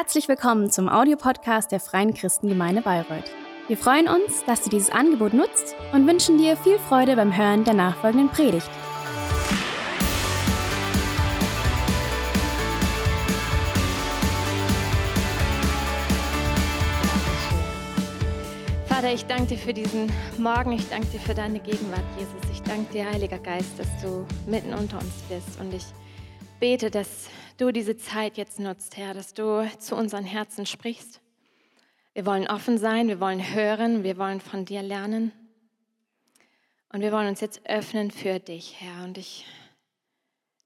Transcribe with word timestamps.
Herzlich 0.00 0.28
willkommen 0.28 0.70
zum 0.70 0.88
Audiopodcast 0.88 1.72
der 1.72 1.80
Freien 1.80 2.14
Christengemeinde 2.14 2.82
Bayreuth. 2.82 3.32
Wir 3.66 3.76
freuen 3.76 4.06
uns, 4.06 4.44
dass 4.44 4.62
du 4.62 4.70
dieses 4.70 4.90
Angebot 4.90 5.34
nutzt 5.34 5.74
und 5.92 6.06
wünschen 6.06 6.38
dir 6.38 6.56
viel 6.56 6.78
Freude 6.78 7.16
beim 7.16 7.36
Hören 7.36 7.64
der 7.64 7.74
nachfolgenden 7.74 8.28
Predigt. 8.28 8.70
Vater, 18.86 19.12
ich 19.12 19.26
danke 19.26 19.46
dir 19.46 19.58
für 19.58 19.74
diesen 19.74 20.12
Morgen. 20.38 20.70
Ich 20.74 20.88
danke 20.88 21.08
dir 21.08 21.18
für 21.18 21.34
deine 21.34 21.58
Gegenwart, 21.58 22.04
Jesus. 22.16 22.52
Ich 22.52 22.62
danke 22.62 22.92
dir, 22.92 23.10
Heiliger 23.10 23.40
Geist, 23.40 23.76
dass 23.76 23.88
du 24.00 24.24
mitten 24.48 24.74
unter 24.74 24.98
uns 24.98 25.24
bist. 25.28 25.58
Und 25.58 25.74
ich 25.74 25.86
bete, 26.60 26.88
dass 26.88 27.26
du 27.58 27.72
diese 27.72 27.96
Zeit 27.96 28.38
jetzt 28.38 28.58
nutzt, 28.58 28.96
Herr, 28.96 29.12
dass 29.12 29.34
du 29.34 29.68
zu 29.78 29.94
unseren 29.96 30.24
Herzen 30.24 30.64
sprichst. 30.64 31.20
Wir 32.14 32.24
wollen 32.24 32.48
offen 32.48 32.78
sein, 32.78 33.08
wir 33.08 33.20
wollen 33.20 33.54
hören, 33.54 34.02
wir 34.02 34.16
wollen 34.16 34.40
von 34.40 34.64
dir 34.64 34.82
lernen. 34.82 35.32
Und 36.90 37.02
wir 37.02 37.12
wollen 37.12 37.28
uns 37.28 37.40
jetzt 37.40 37.68
öffnen 37.68 38.10
für 38.10 38.38
dich, 38.38 38.80
Herr. 38.80 39.04
Und 39.04 39.18
ich 39.18 39.44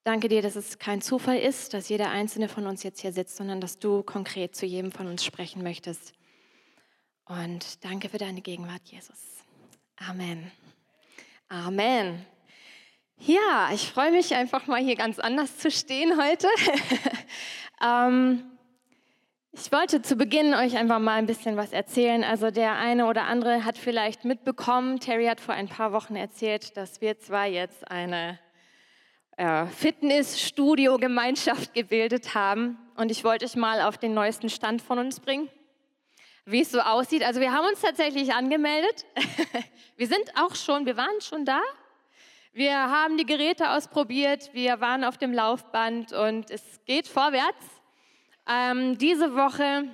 danke 0.05 0.28
dir, 0.28 0.41
dass 0.41 0.55
es 0.55 0.78
kein 0.78 1.02
Zufall 1.02 1.38
ist, 1.38 1.74
dass 1.74 1.88
jeder 1.88 2.10
einzelne 2.10 2.48
von 2.48 2.66
uns 2.66 2.82
jetzt 2.84 3.01
hier 3.01 3.12
sitzt, 3.12 3.37
sondern 3.37 3.60
dass 3.60 3.79
du 3.79 4.02
konkret 4.02 4.54
zu 4.54 4.66
jedem 4.66 4.93
von 4.93 5.09
uns 5.09 5.24
sprechen 5.24 5.62
möchtest. 5.62 6.12
Und 7.24 7.84
danke 7.84 8.09
für 8.09 8.18
deine 8.18 8.40
Gegenwart, 8.40 8.82
Jesus. 8.84 9.43
Amen. 9.96 10.51
Amen. 11.48 12.24
Ja, 13.24 13.70
ich 13.72 13.88
freue 13.88 14.10
mich 14.10 14.34
einfach 14.34 14.66
mal 14.66 14.82
hier 14.82 14.96
ganz 14.96 15.20
anders 15.20 15.56
zu 15.56 15.70
stehen 15.70 16.20
heute. 16.20 16.48
ähm, 17.80 18.42
ich 19.52 19.70
wollte 19.70 20.02
zu 20.02 20.16
Beginn 20.16 20.54
euch 20.54 20.76
einfach 20.76 20.98
mal 20.98 21.18
ein 21.18 21.26
bisschen 21.26 21.56
was 21.56 21.72
erzählen. 21.72 22.24
Also 22.24 22.51
der 22.51 22.73
eine 22.73 23.06
oder 23.06 23.26
andere 23.26 23.64
hat 23.64 23.79
vielleicht 23.79 24.24
mitbekommen, 24.24 24.98
Terry 24.98 25.26
hat 25.26 25.40
vor 25.40 25.54
ein 25.54 25.68
paar 25.68 25.92
Wochen 25.92 26.16
erzählt, 26.16 26.76
dass 26.76 27.01
wir 27.01 27.20
zwar 27.20 27.46
jetzt 27.46 27.88
eine 27.88 28.40
äh, 29.36 29.66
Fitnessstudio-Gemeinschaft 29.66 31.74
gebildet 31.74 32.34
haben. 32.34 32.76
Und 32.96 33.12
ich 33.12 33.23
wollte 33.23 33.45
euch 33.45 33.54
mal 33.54 33.82
auf 33.82 33.98
den 33.98 34.14
neuesten 34.14 34.51
Stand 34.51 34.82
von 34.82 34.98
uns 34.98 35.20
bringen, 35.20 35.48
wie 36.45 36.62
es 36.62 36.73
so 36.73 36.80
aussieht. 36.80 37.23
Also 37.23 37.40
wir 37.40 37.52
haben 37.52 37.66
uns 37.66 37.82
tatsächlich 37.82 38.34
angemeldet. 38.34 39.07
wir 39.96 40.09
sind 40.09 40.24
auch 40.34 40.57
schon, 40.57 40.86
wir 40.86 40.96
waren 40.96 41.20
schon 41.20 41.45
da, 41.45 41.60
wir 42.54 42.74
haben 42.74 43.16
die 43.16 43.24
Geräte 43.24 43.70
ausprobiert, 43.70 44.50
wir 44.52 44.80
waren 44.80 45.04
auf 45.04 45.16
dem 45.16 45.32
Laufband 45.32 46.12
und 46.12 46.50
es 46.50 46.62
geht 46.84 47.08
vorwärts. 47.08 47.64
Ähm, 48.46 48.98
diese 48.98 49.34
Woche 49.34 49.84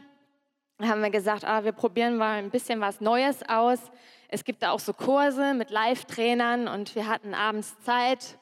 haben 0.82 1.02
wir 1.02 1.10
gesagt, 1.10 1.44
ah, 1.44 1.62
wir 1.62 1.70
probieren 1.70 2.16
mal 2.16 2.38
ein 2.38 2.50
bisschen 2.50 2.80
was 2.80 3.00
Neues 3.00 3.48
aus. 3.48 3.78
Es 4.26 4.44
gibt 4.44 4.62
da 4.64 4.72
auch 4.72 4.80
so 4.80 4.92
Kurse 4.92 5.54
mit 5.54 5.70
Live-Trainern 5.70 6.66
und 6.66 6.96
wir 6.96 7.06
hatten 7.06 7.32
abends 7.32 7.78
Zeit 7.84 8.38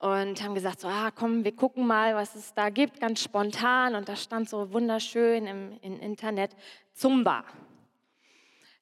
und 0.00 0.42
haben 0.42 0.54
gesagt, 0.54 0.80
so, 0.80 0.88
ah, 0.88 1.12
komm, 1.14 1.44
wir 1.44 1.54
gucken 1.54 1.86
mal, 1.86 2.16
was 2.16 2.34
es 2.34 2.52
da 2.54 2.70
gibt, 2.70 3.00
ganz 3.00 3.22
spontan. 3.22 3.94
Und 3.94 4.08
da 4.08 4.16
stand 4.16 4.48
so 4.48 4.72
wunderschön 4.72 5.46
im, 5.46 5.78
im 5.82 6.00
Internet 6.00 6.56
Zumba. 6.92 7.44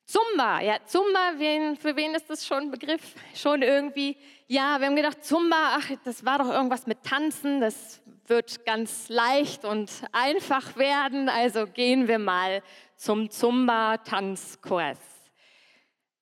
Zumba, 0.04 0.62
ja, 0.62 0.78
Zumba, 0.86 1.34
wen, 1.36 1.76
für 1.76 1.94
wen 1.94 2.14
ist 2.14 2.30
das 2.30 2.46
schon 2.46 2.62
ein 2.64 2.70
Begriff? 2.70 3.14
Schon 3.34 3.60
irgendwie, 3.60 4.16
ja, 4.50 4.80
wir 4.80 4.86
haben 4.86 4.96
gedacht, 4.96 5.22
Zumba, 5.22 5.76
ach, 5.76 5.90
das 6.04 6.24
war 6.24 6.38
doch 6.38 6.48
irgendwas 6.48 6.86
mit 6.86 7.02
Tanzen, 7.02 7.60
das 7.60 8.00
wird 8.26 8.64
ganz 8.64 9.10
leicht 9.10 9.66
und 9.66 9.90
einfach 10.12 10.76
werden, 10.76 11.28
also 11.28 11.66
gehen 11.66 12.08
wir 12.08 12.18
mal 12.18 12.62
zum 12.96 13.30
Zumba-Tanzkurs. 13.30 14.98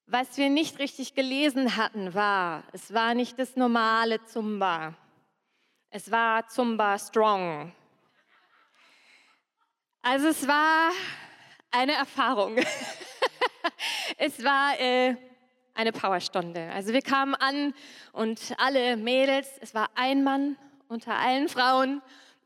Was 0.06 0.36
wir 0.38 0.50
nicht 0.50 0.80
richtig 0.80 1.14
gelesen 1.14 1.76
hatten, 1.76 2.14
war, 2.14 2.64
es 2.72 2.92
war 2.92 3.14
nicht 3.14 3.38
das 3.38 3.54
normale 3.54 4.24
Zumba, 4.24 4.94
es 5.90 6.10
war 6.10 6.48
Zumba 6.48 6.98
Strong. 6.98 7.72
Also 10.02 10.28
es 10.28 10.48
war 10.48 10.90
eine 11.70 11.92
Erfahrung. 11.92 12.58
es 14.18 14.42
war 14.42 14.78
äh, 14.80 15.16
eine 15.76 15.92
Powerstunde. 15.92 16.70
Also 16.72 16.92
wir 16.92 17.02
kamen 17.02 17.34
an 17.34 17.74
und 18.12 18.54
alle 18.58 18.96
Mädels, 18.96 19.48
es 19.60 19.74
war 19.74 19.90
ein 19.94 20.24
Mann 20.24 20.56
unter 20.88 21.14
allen 21.14 21.48
Frauen, 21.48 22.02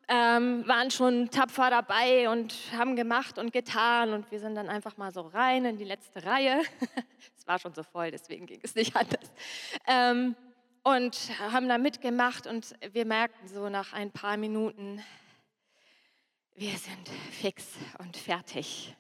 ähm, 0.09 0.67
waren 0.67 0.91
schon 0.91 1.31
tapfer 1.31 1.71
dabei 1.71 2.29
und 2.29 2.55
haben 2.77 2.97
gemacht 2.97 3.39
und 3.39 3.53
getan. 3.53 4.13
Und 4.13 4.31
wir 4.31 4.41
sind 4.41 4.57
dann 4.57 4.69
einfach 4.69 4.97
mal 4.97 5.13
so 5.13 5.21
rein 5.23 5.65
in 5.65 5.77
die 5.77 5.85
letzte 5.85 6.25
Reihe. 6.25 6.63
es 7.39 7.47
war 7.47 7.59
schon 7.59 7.73
so 7.75 7.85
voll, 7.85 8.11
deswegen 8.11 8.47
ging 8.47 8.61
es 8.63 8.75
nicht 8.75 8.95
anders. 8.97 9.31
Ähm, 9.87 10.35
und 10.83 11.17
haben 11.39 11.69
da 11.69 11.79
mitgemacht 11.79 12.47
und 12.47 12.75
wir 12.93 13.05
merkten 13.05 13.49
so 13.49 13.69
nach 13.69 13.93
ein 13.93 14.11
paar 14.11 14.37
Minuten, 14.37 15.03
wir 16.57 16.77
sind 16.77 17.09
fix 17.31 17.67
und 17.99 18.17
fertig. 18.17 18.97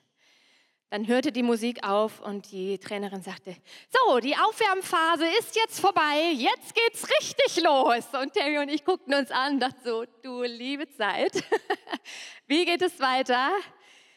Dann 0.90 1.06
hörte 1.06 1.30
die 1.30 1.44
Musik 1.44 1.84
auf 1.86 2.20
und 2.20 2.50
die 2.50 2.76
Trainerin 2.78 3.22
sagte, 3.22 3.54
so, 3.88 4.18
die 4.18 4.34
Aufwärmphase 4.36 5.24
ist 5.38 5.54
jetzt 5.54 5.78
vorbei, 5.78 6.32
jetzt 6.34 6.74
geht's 6.74 7.06
richtig 7.08 7.62
los. 7.62 8.08
Und 8.20 8.32
Terry 8.32 8.58
und 8.58 8.68
ich 8.68 8.84
guckten 8.84 9.14
uns 9.14 9.30
an 9.30 9.54
und 9.54 9.60
dachten 9.60 9.80
so, 9.84 10.04
du 10.22 10.42
liebe 10.42 10.90
Zeit, 10.90 11.44
wie 12.48 12.64
geht 12.64 12.82
es 12.82 12.98
weiter? 12.98 13.50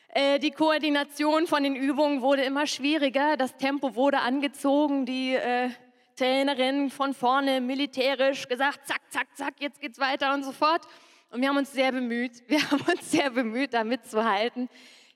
Äh, 0.07 0.39
die 0.39 0.49
Koordination 0.49 1.45
von 1.45 1.61
den 1.61 1.75
Übungen 1.75 2.23
wurde 2.23 2.41
immer 2.41 2.65
schwieriger, 2.65 3.37
das 3.37 3.55
Tempo 3.55 3.93
wurde 3.93 4.19
angezogen, 4.19 5.05
die 5.05 5.35
äh, 5.35 5.69
Trainerin 6.15 6.89
von 6.89 7.13
vorne 7.13 7.61
militärisch 7.61 8.47
gesagt, 8.47 8.87
zack, 8.87 9.01
zack, 9.09 9.27
zack, 9.35 9.53
jetzt 9.59 9.79
geht's 9.79 9.99
weiter 9.99 10.33
und 10.33 10.43
so 10.43 10.51
fort. 10.51 10.87
Und 11.29 11.41
wir 11.41 11.49
haben 11.49 11.57
uns 11.57 11.71
sehr 11.71 11.91
bemüht, 11.91 12.43
wir 12.47 12.71
haben 12.71 12.81
uns 12.81 13.11
sehr 13.11 13.29
bemüht, 13.29 13.75
da 13.75 13.83
mitzuhalten. 13.83 14.69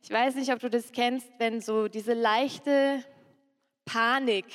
Ich 0.08 0.14
weiß 0.14 0.36
nicht, 0.36 0.54
ob 0.54 0.60
du 0.60 0.70
das 0.70 0.94
kennst, 0.94 1.28
wenn 1.38 1.60
so 1.60 1.90
diese 1.90 2.14
leichte 2.14 3.04
Panik 3.84 4.46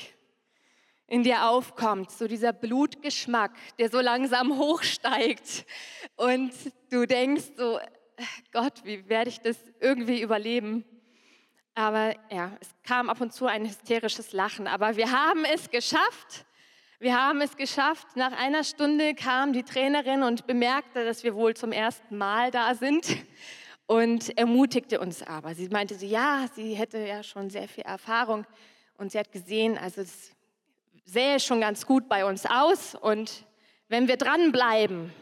in 1.06 1.24
dir 1.24 1.46
aufkommt, 1.46 2.10
so 2.10 2.26
dieser 2.26 2.54
Blutgeschmack, 2.54 3.52
der 3.78 3.90
so 3.90 4.00
langsam 4.00 4.56
hochsteigt 4.58 5.66
und 6.16 6.54
du 6.90 7.04
denkst 7.04 7.50
so, 7.58 7.78
Gott, 8.50 8.82
wie 8.84 9.06
werde 9.10 9.28
ich 9.28 9.40
das 9.40 9.58
irgendwie 9.78 10.22
überleben? 10.22 10.86
Aber 11.74 12.14
ja, 12.30 12.56
es 12.58 12.70
kam 12.82 13.10
ab 13.10 13.20
und 13.20 13.34
zu 13.34 13.44
ein 13.44 13.66
hysterisches 13.66 14.32
Lachen, 14.32 14.66
aber 14.66 14.96
wir 14.96 15.12
haben 15.12 15.44
es 15.44 15.68
geschafft. 15.68 16.46
Wir 16.98 17.20
haben 17.20 17.42
es 17.42 17.58
geschafft. 17.58 18.16
Nach 18.16 18.32
einer 18.32 18.64
Stunde 18.64 19.14
kam 19.14 19.52
die 19.52 19.64
Trainerin 19.64 20.22
und 20.22 20.46
bemerkte, 20.46 21.04
dass 21.04 21.24
wir 21.24 21.34
wohl 21.34 21.52
zum 21.52 21.72
ersten 21.72 22.16
Mal 22.16 22.50
da 22.50 22.74
sind 22.74 23.04
und 23.86 24.36
ermutigte 24.38 25.00
uns 25.00 25.22
aber. 25.22 25.54
Sie 25.54 25.68
meinte 25.68 25.94
so, 25.94 26.06
ja, 26.06 26.46
sie 26.54 26.74
hätte 26.74 26.98
ja 26.98 27.22
schon 27.22 27.50
sehr 27.50 27.68
viel 27.68 27.84
Erfahrung 27.84 28.46
und 28.96 29.12
sie 29.12 29.18
hat 29.18 29.32
gesehen, 29.32 29.76
also 29.78 30.00
es 30.02 30.32
sähe 31.04 31.40
schon 31.40 31.60
ganz 31.60 31.86
gut 31.86 32.08
bei 32.08 32.24
uns 32.24 32.46
aus 32.46 32.94
und 32.94 33.44
wenn 33.88 34.08
wir 34.08 34.16
dranbleiben, 34.16 35.12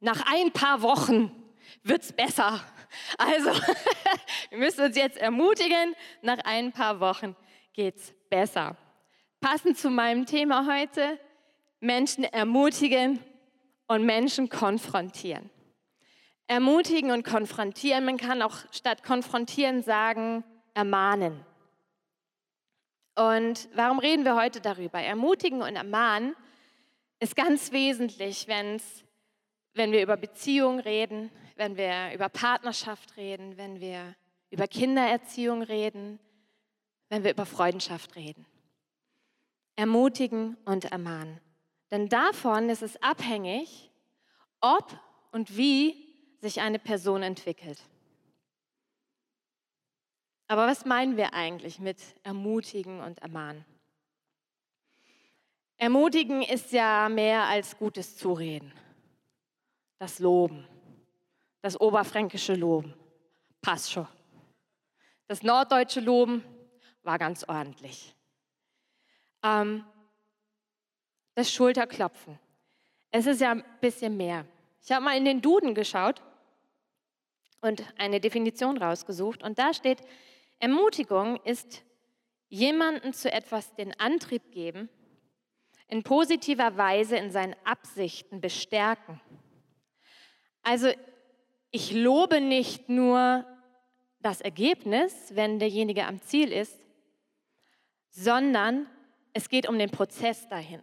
nach 0.00 0.22
ein 0.32 0.52
paar 0.52 0.82
Wochen 0.82 1.32
wird 1.82 2.02
es 2.02 2.12
besser. 2.12 2.60
Also 3.18 3.50
wir 4.50 4.58
müssen 4.58 4.84
uns 4.84 4.96
jetzt 4.96 5.16
ermutigen, 5.16 5.94
nach 6.22 6.38
ein 6.44 6.72
paar 6.72 7.00
Wochen 7.00 7.34
geht 7.72 7.96
es 7.96 8.14
besser. 8.28 8.76
Passend 9.40 9.78
zu 9.78 9.90
meinem 9.90 10.26
Thema 10.26 10.66
heute, 10.66 11.18
Menschen 11.80 12.24
ermutigen 12.24 13.18
und 13.88 14.04
Menschen 14.04 14.48
konfrontieren. 14.48 15.50
Ermutigen 16.46 17.10
und 17.10 17.24
konfrontieren. 17.24 18.04
Man 18.04 18.16
kann 18.18 18.42
auch 18.42 18.56
statt 18.70 19.02
konfrontieren 19.02 19.82
sagen, 19.82 20.44
ermahnen. 20.74 21.44
Und 23.14 23.68
warum 23.74 23.98
reden 23.98 24.24
wir 24.24 24.34
heute 24.34 24.60
darüber? 24.60 24.98
Ermutigen 24.98 25.62
und 25.62 25.76
ermahnen 25.76 26.34
ist 27.20 27.36
ganz 27.36 27.72
wesentlich, 27.72 28.48
wenn's, 28.48 29.04
wenn 29.72 29.92
wir 29.92 30.02
über 30.02 30.16
Beziehung 30.16 30.80
reden, 30.80 31.30
wenn 31.56 31.76
wir 31.76 32.12
über 32.12 32.28
Partnerschaft 32.28 33.16
reden, 33.16 33.56
wenn 33.56 33.80
wir 33.80 34.14
über 34.50 34.66
Kindererziehung 34.66 35.62
reden, 35.62 36.18
wenn 37.08 37.24
wir 37.24 37.30
über 37.30 37.46
Freundschaft 37.46 38.16
reden. 38.16 38.46
Ermutigen 39.76 40.56
und 40.64 40.86
ermahnen. 40.86 41.40
Denn 41.90 42.08
davon 42.08 42.68
ist 42.68 42.82
es 42.82 43.00
abhängig, 43.02 43.90
ob 44.60 44.98
und 45.30 45.56
wie 45.56 46.03
sich 46.44 46.60
eine 46.60 46.78
Person 46.78 47.22
entwickelt. 47.22 47.80
Aber 50.46 50.66
was 50.66 50.84
meinen 50.84 51.16
wir 51.16 51.32
eigentlich 51.32 51.78
mit 51.78 51.98
ermutigen 52.22 53.00
und 53.00 53.18
ermahnen? 53.20 53.64
Ermutigen 55.78 56.42
ist 56.42 56.70
ja 56.72 57.08
mehr 57.08 57.44
als 57.44 57.78
gutes 57.78 58.18
Zureden. 58.18 58.70
Das 59.98 60.18
Loben, 60.18 60.68
das 61.62 61.80
oberfränkische 61.80 62.54
Loben. 62.54 62.92
Passt 63.62 63.90
schon. 63.90 64.06
Das 65.26 65.42
norddeutsche 65.42 66.00
Loben 66.00 66.44
war 67.04 67.18
ganz 67.18 67.44
ordentlich. 67.44 68.14
Ähm, 69.42 69.82
das 71.34 71.50
Schulterklopfen. 71.50 72.38
Es 73.10 73.24
ist 73.24 73.40
ja 73.40 73.52
ein 73.52 73.64
bisschen 73.80 74.14
mehr. 74.18 74.44
Ich 74.82 74.92
habe 74.92 75.02
mal 75.06 75.16
in 75.16 75.24
den 75.24 75.40
Duden 75.40 75.74
geschaut 75.74 76.20
und 77.64 77.82
eine 77.96 78.20
Definition 78.20 78.76
rausgesucht. 78.76 79.42
Und 79.42 79.58
da 79.58 79.72
steht, 79.72 79.98
Ermutigung 80.58 81.40
ist 81.44 81.82
jemanden 82.48 83.14
zu 83.14 83.32
etwas 83.32 83.74
den 83.74 83.98
Antrieb 83.98 84.52
geben, 84.52 84.90
in 85.88 86.02
positiver 86.02 86.76
Weise 86.76 87.16
in 87.16 87.30
seinen 87.30 87.56
Absichten 87.64 88.40
bestärken. 88.40 89.20
Also 90.62 90.88
ich 91.70 91.92
lobe 91.92 92.40
nicht 92.40 92.88
nur 92.88 93.46
das 94.20 94.40
Ergebnis, 94.40 95.34
wenn 95.34 95.58
derjenige 95.58 96.06
am 96.06 96.20
Ziel 96.20 96.52
ist, 96.52 96.78
sondern 98.10 98.86
es 99.32 99.48
geht 99.48 99.68
um 99.68 99.78
den 99.78 99.90
Prozess 99.90 100.48
dahin. 100.48 100.80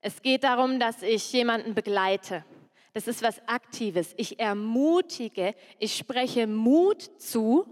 Es 0.00 0.22
geht 0.22 0.44
darum, 0.44 0.80
dass 0.80 1.02
ich 1.02 1.32
jemanden 1.32 1.74
begleite. 1.74 2.44
Das 2.92 3.08
ist 3.08 3.22
was 3.22 3.40
Aktives. 3.48 4.14
Ich 4.16 4.38
ermutige, 4.38 5.54
ich 5.78 5.96
spreche 5.96 6.46
Mut 6.46 7.02
zu, 7.20 7.66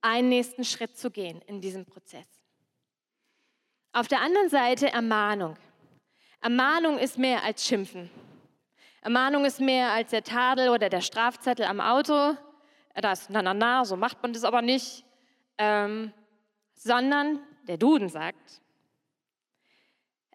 einen 0.00 0.28
nächsten 0.28 0.64
Schritt 0.64 0.96
zu 0.96 1.10
gehen 1.10 1.40
in 1.46 1.60
diesem 1.60 1.84
Prozess. 1.84 2.26
Auf 3.92 4.08
der 4.08 4.20
anderen 4.20 4.48
Seite 4.48 4.90
Ermahnung. 4.92 5.56
Ermahnung 6.40 6.98
ist 6.98 7.18
mehr 7.18 7.44
als 7.44 7.64
Schimpfen. 7.66 8.10
Ermahnung 9.02 9.44
ist 9.44 9.60
mehr 9.60 9.92
als 9.92 10.10
der 10.10 10.24
Tadel 10.24 10.70
oder 10.70 10.88
der 10.88 11.00
Strafzettel 11.00 11.66
am 11.66 11.80
Auto. 11.80 12.36
Das, 12.94 13.28
na, 13.30 13.42
na, 13.42 13.54
na, 13.54 13.84
so 13.84 13.96
macht 13.96 14.22
man 14.22 14.32
das 14.32 14.44
aber 14.44 14.62
nicht. 14.62 15.04
Ähm, 15.58 16.12
sondern 16.74 17.40
der 17.68 17.76
Duden 17.76 18.08
sagt, 18.08 18.62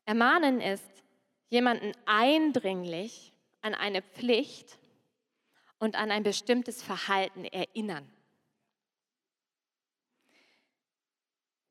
ermahnen 0.06 0.62
ist, 0.62 1.04
jemanden 1.50 1.92
eindringlich 2.06 3.34
an 3.66 3.74
eine 3.74 4.04
Pflicht 4.04 4.78
und 5.80 5.96
an 5.96 6.12
ein 6.12 6.22
bestimmtes 6.22 6.84
Verhalten 6.84 7.46
erinnern. 7.46 8.08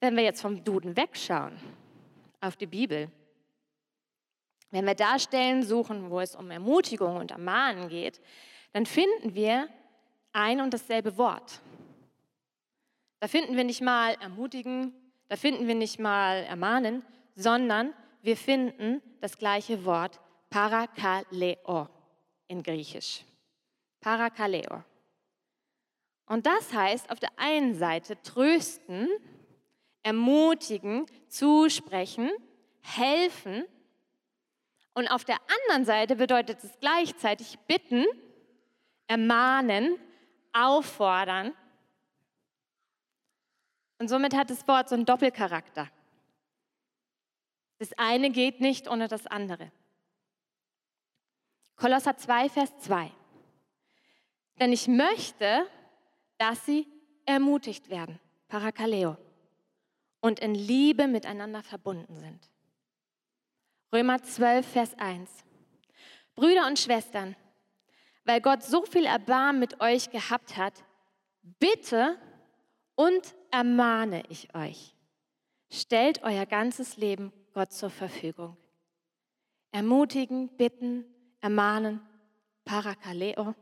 Wenn 0.01 0.17
wir 0.17 0.25
jetzt 0.25 0.43
vom 0.43 0.65
Duden 0.65 0.97
wegschauen 0.97 1.57
auf 2.41 2.57
die 2.57 2.67
Bibel, 2.67 3.13
wenn 4.73 4.87
wir 4.87 4.97
da 4.97 5.21
Stellen 5.21 5.63
suchen, 5.63 6.11
wo 6.11 6.19
es 6.19 6.35
um 6.35 6.51
Ermutigung 6.51 7.17
und 7.17 7.31
Ermahnen 7.31 7.89
geht, 7.89 8.21
dann 8.73 8.87
finden 8.87 9.37
wir 9.37 9.69
ein 10.33 10.61
und 10.61 10.75
dasselbe 10.75 11.17
Wort. 11.17 11.61
Da 13.21 13.29
finden 13.29 13.57
wir 13.57 13.63
nicht 13.63 13.83
mal 13.83 14.15
ermutigen, 14.15 14.93
da 15.29 15.37
finden 15.37 15.69
wir 15.69 15.77
nicht 15.77 16.01
mal 16.01 16.43
ermahnen, 16.43 17.05
sondern 17.37 17.95
wir 18.21 18.37
finden 18.37 19.01
das 19.21 19.39
gleiche 19.39 19.85
Wort 19.85 20.21
parakaleo 20.51 21.89
in 22.49 22.63
Griechisch. 22.63 23.25
Parakaleo. 24.01 24.85
Und 26.27 26.47
das 26.47 26.73
heißt 26.73 27.11
auf 27.11 27.21
der 27.21 27.31
einen 27.37 27.75
Seite 27.75 28.21
trösten, 28.23 29.09
ermutigen, 30.03 31.07
zusprechen, 31.29 32.31
helfen. 32.81 33.65
Und 34.95 35.09
auf 35.09 35.25
der 35.25 35.39
anderen 35.59 35.85
Seite 35.85 36.17
bedeutet 36.17 36.63
es 36.63 36.79
gleichzeitig 36.81 37.59
bitten, 37.67 38.05
ermahnen, 39.07 39.99
auffordern. 40.53 41.53
Und 43.99 44.09
somit 44.09 44.35
hat 44.35 44.51
das 44.51 44.67
Wort 44.69 44.89
so 44.89 44.95
einen 44.95 45.07
Doppelcharakter. 45.07 45.91
Das 47.79 47.93
eine 47.99 48.31
geht 48.31 48.61
nicht 48.61 48.89
ohne 48.89 49.09
das 49.09 49.27
andere. 49.27 49.71
Kolosser 51.77 52.17
2, 52.17 52.49
Vers 52.49 52.79
2. 52.79 53.11
Denn 54.61 54.73
ich 54.73 54.87
möchte, 54.87 55.67
dass 56.39 56.65
sie 56.65 56.87
ermutigt 57.27 57.91
werden, 57.91 58.21
Parakaleo, 58.49 59.17
und 60.21 60.41
in 60.41 60.55
Liebe 60.55 61.07
miteinander 61.07 61.63
verbunden 61.63 62.17
sind. 62.17 62.51
Römer 63.93 64.23
12, 64.23 64.67
Vers 64.67 64.99
1. 64.99 65.31
Brüder 66.35 66.67
und 66.67 66.79
Schwestern, 66.79 67.37
weil 68.25 68.41
Gott 68.41 68.63
so 68.63 68.85
viel 68.85 69.05
Erbarmen 69.05 69.61
mit 69.61 69.81
euch 69.81 70.11
gehabt 70.11 70.57
hat, 70.57 70.85
bitte 71.43 72.19
und 72.95 73.35
ermahne 73.51 74.23
ich 74.29 74.55
euch. 74.55 74.95
Stellt 75.71 76.23
euer 76.23 76.47
ganzes 76.47 76.97
Leben 76.97 77.33
Gott 77.53 77.73
zur 77.73 77.91
Verfügung. 77.91 78.57
Ermutigen, 79.71 80.49
bitten, 80.57 81.05
ermahnen, 81.45 82.01
parakaleo 82.65 83.55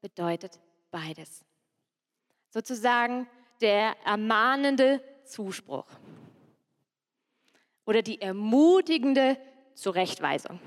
bedeutet 0.00 0.58
beides. 0.90 1.44
Sozusagen 2.48 3.28
der 3.60 3.94
ermahnende 4.06 5.02
Zuspruch 5.26 5.86
oder 7.84 8.00
die 8.00 8.18
ermutigende 8.22 9.36
Zurechtweisung. 9.74 10.58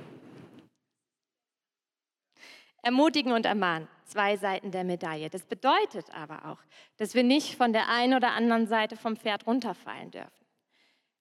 Ermutigen 2.83 3.31
und 3.31 3.47
ermahnen, 3.47 3.87
zwei 4.05 4.37
Seiten 4.37 4.69
der 4.69 4.83
Medaille. 4.83 5.31
Das 5.31 5.45
bedeutet 5.45 6.11
aber 6.13 6.45
auch, 6.45 6.59
dass 6.97 7.15
wir 7.15 7.23
nicht 7.23 7.55
von 7.55 7.73
der 7.73 7.89
einen 7.89 8.13
oder 8.13 8.33
anderen 8.33 8.67
Seite 8.67 8.97
vom 8.97 9.17
Pferd 9.17 9.47
runterfallen 9.47 10.11
dürfen. 10.11 10.45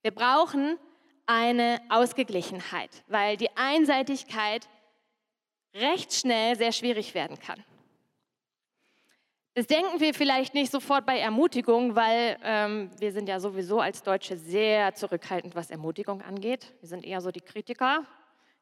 Wir 0.02 0.10
brauchen 0.10 0.78
eine 1.24 1.80
Ausgeglichenheit, 1.88 3.04
weil 3.06 3.38
die 3.38 3.56
Einseitigkeit 3.56 4.68
recht 5.74 6.12
schnell 6.12 6.56
sehr 6.56 6.72
schwierig 6.72 7.14
werden 7.14 7.38
kann. 7.38 7.62
Das 9.54 9.66
denken 9.66 10.00
wir 10.00 10.14
vielleicht 10.14 10.54
nicht 10.54 10.70
sofort 10.70 11.04
bei 11.04 11.18
Ermutigung, 11.18 11.96
weil 11.96 12.38
ähm, 12.44 12.90
wir 12.98 13.12
sind 13.12 13.28
ja 13.28 13.40
sowieso 13.40 13.80
als 13.80 14.02
Deutsche 14.02 14.36
sehr 14.36 14.94
zurückhaltend, 14.94 15.56
was 15.56 15.70
Ermutigung 15.70 16.22
angeht. 16.22 16.72
Wir 16.80 16.88
sind 16.88 17.04
eher 17.04 17.20
so 17.20 17.32
die 17.32 17.40
Kritiker, 17.40 18.06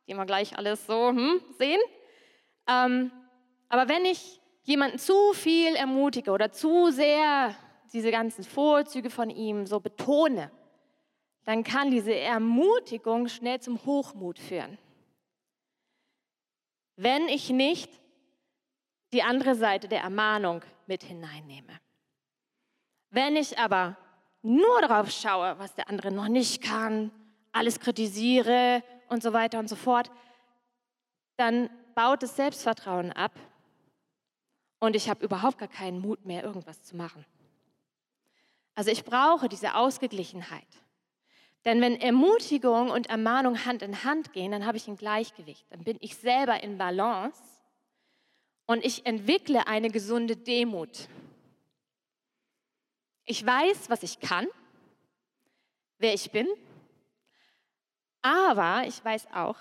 die 0.06 0.12
immer 0.12 0.25
gleich 0.25 0.56
alles 0.56 0.87
so 0.87 1.10
hm, 1.10 1.40
sehen. 1.58 1.81
Ähm, 2.66 3.12
aber 3.69 3.88
wenn 3.88 4.06
ich 4.06 4.40
jemanden 4.64 4.99
zu 4.99 5.34
viel 5.34 5.75
ermutige 5.76 6.31
oder 6.31 6.52
zu 6.52 6.90
sehr 6.90 7.54
diese 7.93 8.11
ganzen 8.11 8.44
Vorzüge 8.44 9.11
von 9.11 9.28
ihm 9.28 9.66
so 9.66 9.80
betone, 9.80 10.50
dann 11.44 11.64
kann 11.64 11.90
diese 11.90 12.14
Ermutigung 12.14 13.28
schnell 13.28 13.61
zum 13.61 13.85
Hochmut 13.85 14.38
führen. 14.38 14.78
Wenn 17.00 17.28
ich 17.28 17.49
nicht 17.50 17.90
die 19.12 19.23
andere 19.23 19.55
Seite 19.55 19.87
der 19.87 20.00
Ermahnung 20.00 20.62
mit 20.88 21.05
hineinnehme. 21.05 21.78
Wenn 23.11 23.37
ich 23.37 23.57
aber 23.57 23.97
nur 24.43 24.81
darauf 24.81 25.09
schaue, 25.11 25.57
was 25.61 25.75
der 25.76 25.88
andere 25.88 26.11
noch 26.11 26.26
nicht 26.26 26.61
kann, 26.61 27.12
alles 27.52 27.78
kritisiere 27.78 28.83
und 29.09 29.23
so 29.23 29.33
weiter 29.33 29.61
und 29.61 29.69
so 29.69 29.76
fort, 29.76 30.11
dann 31.37 31.71
baut 31.95 32.25
das 32.25 32.35
Selbstvertrauen 32.35 33.12
ab 33.12 33.33
und 34.81 34.97
ich 34.97 35.09
habe 35.09 35.25
überhaupt 35.25 35.59
gar 35.59 35.69
keinen 35.69 36.00
Mut 36.00 36.25
mehr, 36.25 36.43
irgendwas 36.43 36.83
zu 36.83 36.97
machen. 36.97 37.25
Also 38.75 38.90
ich 38.90 39.05
brauche 39.05 39.49
diese 39.49 39.76
Ausgeglichenheit. 39.76 40.67
Denn 41.65 41.81
wenn 41.81 42.00
Ermutigung 42.00 42.91
und 42.91 43.09
Ermahnung 43.09 43.65
Hand 43.65 43.83
in 43.83 44.05
Hand 44.05 44.33
gehen, 44.33 44.53
dann 44.53 44.65
habe 44.65 44.77
ich 44.77 44.88
ein 44.88 44.97
Gleichgewicht. 44.97 45.67
Dann 45.71 45.85
bin 45.85 45.99
ich 46.00 46.17
selber 46.17 46.62
in 46.62 46.79
Balance 46.79 47.43
und 48.67 48.85
ich 48.85 49.07
entwickle 49.07 49.67
eine 49.67 49.91
gesunde 49.91 50.37
Demut. 50.37 51.09
Ich 53.25 53.45
weiß, 53.45 53.91
was 53.91 54.03
ich 54.03 54.21
kann, 54.21 54.47
wer 55.99 56.15
ich 56.15 56.31
bin, 56.31 56.47
aber 58.23 58.87
ich 58.87 59.05
weiß 59.05 59.29
auch, 59.35 59.57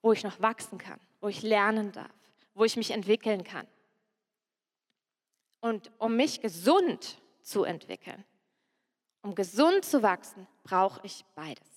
wo 0.00 0.12
ich 0.12 0.24
noch 0.24 0.40
wachsen 0.40 0.78
kann, 0.78 1.00
wo 1.20 1.28
ich 1.28 1.42
lernen 1.42 1.92
darf, 1.92 2.10
wo 2.54 2.64
ich 2.64 2.76
mich 2.76 2.90
entwickeln 2.90 3.44
kann. 3.44 3.66
Und 5.60 5.90
um 5.98 6.16
mich 6.16 6.40
gesund 6.40 7.18
zu 7.42 7.64
entwickeln, 7.64 8.24
um 9.22 9.34
gesund 9.34 9.84
zu 9.84 10.02
wachsen, 10.02 10.46
brauche 10.64 11.00
ich 11.04 11.24
beides. 11.34 11.72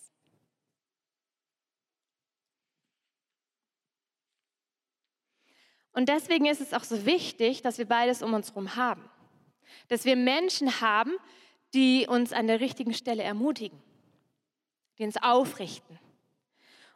Und 5.93 6.09
deswegen 6.09 6.45
ist 6.45 6.59
es 6.59 6.73
auch 6.73 6.83
so 6.83 7.05
wichtig, 7.05 7.61
dass 7.61 7.77
wir 7.77 7.85
beides 7.85 8.21
um 8.21 8.33
uns 8.33 8.49
herum 8.49 8.75
haben. 8.75 9.09
Dass 9.87 10.03
wir 10.03 10.17
Menschen 10.17 10.81
haben, 10.81 11.13
die 11.73 12.05
uns 12.07 12.33
an 12.33 12.47
der 12.47 12.59
richtigen 12.59 12.93
Stelle 12.93 13.23
ermutigen, 13.23 13.81
die 14.97 15.05
uns 15.05 15.15
aufrichten. 15.17 15.99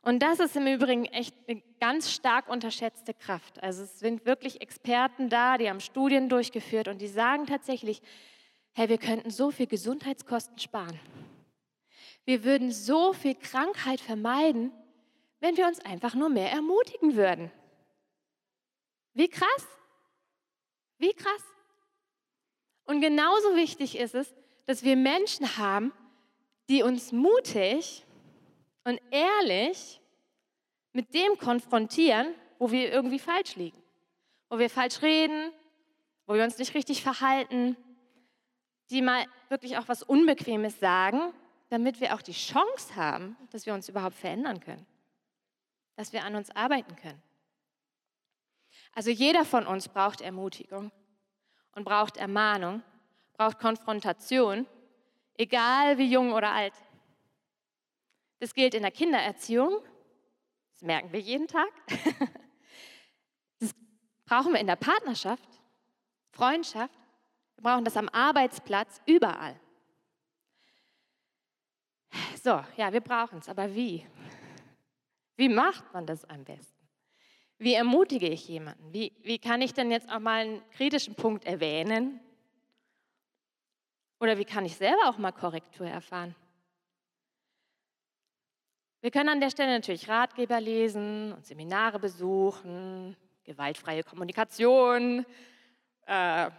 Und 0.02 0.20
das 0.20 0.40
ist 0.40 0.56
im 0.56 0.68
Übrigen 0.68 1.06
echt 1.06 1.36
eine 1.48 1.62
ganz 1.80 2.12
stark 2.12 2.50
unterschätzte 2.50 3.14
Kraft. 3.14 3.62
Also 3.62 3.84
es 3.84 4.00
sind 4.00 4.26
wirklich 4.26 4.62
Experten 4.62 5.30
da, 5.30 5.58
die 5.58 5.70
haben 5.70 5.82
Studien 5.82 6.30
durchgeführt 6.30 6.88
und 6.88 7.00
die 7.00 7.08
sagen 7.08 7.46
tatsächlich, 7.46 8.02
hey, 8.74 8.90
wir 8.90 8.98
könnten 8.98 9.32
so 9.32 9.52
viel 9.52 9.68
Gesundheitskosten 9.68 10.58
sparen. 10.60 11.00
Wir 12.26 12.44
würden 12.44 12.72
so 12.72 13.14
viel 13.14 13.36
Krankheit 13.36 14.00
vermeiden, 14.00 14.72
wenn 15.40 15.58
wir 15.58 15.68
uns 15.68 15.80
einfach 15.80 16.14
nur 16.14 16.30
mehr 16.30 16.52
ermutigen 16.52 17.16
würden. 17.16 17.52
Wie 19.14 19.28
krass? 19.28 19.68
Wie 20.98 21.14
krass? 21.14 21.44
Und 22.86 23.02
genauso 23.02 23.56
wichtig 23.56 23.98
ist 23.98 24.16
es, 24.16 24.34
dass 24.66 24.84
wir 24.84 24.96
Menschen 24.96 25.58
haben, 25.58 25.92
die 26.70 26.84
uns 26.84 27.12
mutig 27.12 28.06
und 28.84 29.02
ehrlich 29.12 30.00
mit 30.94 31.14
dem 31.14 31.38
konfrontieren, 31.38 32.34
wo 32.60 32.72
wir 32.72 32.92
irgendwie 32.92 33.20
falsch 33.20 33.56
liegen, 33.56 33.82
wo 34.50 34.60
wir 34.60 34.70
falsch 34.70 35.02
reden, 35.02 35.52
wo 36.28 36.34
wir 36.36 36.44
uns 36.44 36.58
nicht 36.58 36.76
richtig 36.76 37.02
verhalten, 37.02 37.76
die 38.90 39.02
mal 39.02 39.26
wirklich 39.50 39.78
auch 39.78 39.88
was 39.88 40.04
Unbequemes 40.04 40.80
sagen, 40.80 41.34
damit 41.70 42.00
wir 42.00 42.16
auch 42.16 42.22
die 42.22 42.34
Chance 42.34 42.96
haben, 42.96 43.38
dass 43.52 43.66
wir 43.66 43.74
uns 43.74 43.90
überhaupt 43.90 44.16
verändern 44.16 44.60
können, 44.60 44.86
dass 45.96 46.14
wir 46.14 46.24
an 46.24 46.36
uns 46.36 46.50
arbeiten 46.56 46.96
können. 46.96 47.22
Also 48.94 49.12
jeder 49.12 49.46
von 49.46 49.68
uns 49.68 49.88
braucht 49.88 50.22
Ermutigung 50.22 50.92
und 51.74 51.84
braucht 51.84 52.18
Ermahnung, 52.18 52.82
braucht 53.34 53.60
Konfrontation, 53.60 54.66
egal 55.36 55.98
wie 55.98 56.12
jung 56.12 56.34
oder 56.34 56.52
alt. 56.52 56.74
Das 58.40 58.54
gilt 58.54 58.74
in 58.74 58.82
der 58.82 58.92
Kindererziehung, 58.92 59.80
das 60.74 60.82
merken 60.82 61.12
wir 61.12 61.20
jeden 61.20 61.48
Tag. 61.48 61.72
Das 63.62 63.76
brauchen 64.24 64.54
wir 64.54 64.62
in 64.62 64.68
der 64.68 64.78
Partnerschaft, 64.78 65.50
Freundschaft, 66.32 66.99
wir 67.60 67.64
brauchen 67.64 67.84
das 67.84 67.98
am 67.98 68.08
Arbeitsplatz, 68.08 69.02
überall. 69.06 69.60
So, 72.42 72.64
ja, 72.78 72.94
wir 72.94 73.02
brauchen 73.02 73.40
es, 73.40 73.50
aber 73.50 73.76
wie? 73.76 74.08
Wie 75.36 75.50
macht 75.50 75.94
man 75.94 76.06
das 76.06 76.24
am 76.24 76.46
besten? 76.46 76.88
Wie 77.58 77.74
ermutige 77.74 78.30
ich 78.30 78.48
jemanden? 78.48 78.94
Wie, 78.94 79.12
wie 79.24 79.40
kann 79.40 79.62
ich 79.62 79.74
denn 79.74 79.92
jetzt 79.92 80.10
auch 80.10 80.20
mal 80.20 80.46
einen 80.46 80.70
kritischen 80.70 81.16
Punkt 81.16 81.44
erwähnen? 81.44 82.22
Oder 84.22 84.38
wie 84.38 84.46
kann 84.46 84.64
ich 84.64 84.78
selber 84.78 85.10
auch 85.10 85.18
mal 85.18 85.34
Korrektur 85.34 85.86
erfahren? 85.86 86.36
Wir 89.02 89.12
können 89.12 89.28
an 89.28 89.42
der 89.42 89.50
Stelle 89.50 89.74
natürlich 89.74 90.08
Ratgeber 90.08 90.62
lesen 90.62 91.34
und 91.34 91.46
Seminare 91.46 92.00
besuchen, 92.00 93.18
gewaltfreie 93.44 94.04
Kommunikation, 94.04 95.26
äh, 96.06 96.50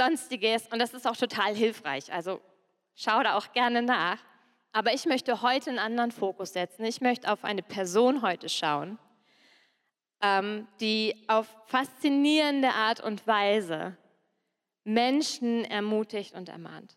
sonstiges. 0.00 0.66
Und 0.68 0.78
das 0.78 0.94
ist 0.94 1.06
auch 1.06 1.16
total 1.16 1.54
hilfreich. 1.54 2.12
Also 2.12 2.40
schau 2.94 3.22
da 3.22 3.36
auch 3.36 3.52
gerne 3.52 3.82
nach. 3.82 4.18
Aber 4.72 4.94
ich 4.94 5.06
möchte 5.06 5.42
heute 5.42 5.70
einen 5.70 5.78
anderen 5.78 6.12
Fokus 6.12 6.52
setzen. 6.52 6.84
Ich 6.84 7.00
möchte 7.00 7.30
auf 7.30 7.44
eine 7.44 7.62
Person 7.62 8.22
heute 8.22 8.48
schauen, 8.48 8.98
ähm, 10.22 10.68
die 10.80 11.14
auf 11.26 11.46
faszinierende 11.66 12.70
Art 12.70 13.00
und 13.00 13.26
Weise 13.26 13.96
Menschen 14.84 15.64
ermutigt 15.64 16.34
und 16.34 16.48
ermahnt 16.48 16.96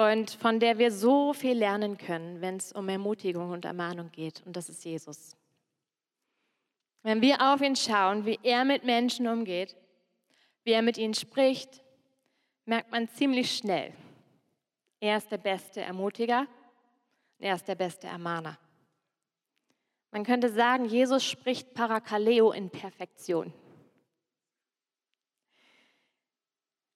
und 0.00 0.30
von 0.30 0.60
der 0.60 0.78
wir 0.78 0.90
so 0.90 1.34
viel 1.34 1.58
lernen 1.58 1.98
können, 1.98 2.40
wenn 2.40 2.56
es 2.56 2.72
um 2.72 2.88
Ermutigung 2.88 3.50
und 3.50 3.66
Ermahnung 3.66 4.10
geht. 4.10 4.42
Und 4.46 4.56
das 4.56 4.70
ist 4.70 4.82
Jesus. 4.82 5.36
Wenn 7.02 7.20
wir 7.20 7.52
auf 7.52 7.60
ihn 7.60 7.76
schauen, 7.76 8.24
wie 8.24 8.38
er 8.42 8.64
mit 8.64 8.84
Menschen 8.84 9.28
umgeht, 9.28 9.76
wie 10.64 10.72
er 10.72 10.82
mit 10.82 10.98
ihnen 10.98 11.14
spricht, 11.14 11.82
merkt 12.64 12.90
man 12.90 13.08
ziemlich 13.08 13.56
schnell, 13.56 13.92
er 15.00 15.16
ist 15.16 15.30
der 15.30 15.38
beste 15.38 15.80
Ermutiger, 15.80 16.46
er 17.38 17.54
ist 17.54 17.66
der 17.66 17.74
beste 17.74 18.06
Ermahner. 18.06 18.58
Man 20.10 20.24
könnte 20.24 20.50
sagen, 20.50 20.84
Jesus 20.84 21.24
spricht 21.24 21.72
Parakaleo 21.72 22.52
in 22.52 22.68
Perfektion. 22.68 23.52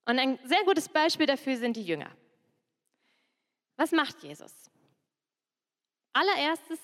Und 0.05 0.19
ein 0.19 0.39
sehr 0.45 0.63
gutes 0.65 0.89
Beispiel 0.89 1.27
dafür 1.27 1.57
sind 1.57 1.77
die 1.77 1.85
Jünger. 1.85 2.11
Was 3.77 3.93
macht 3.93 4.23
Jesus? 4.23 4.53
Allererstes, 6.13 6.79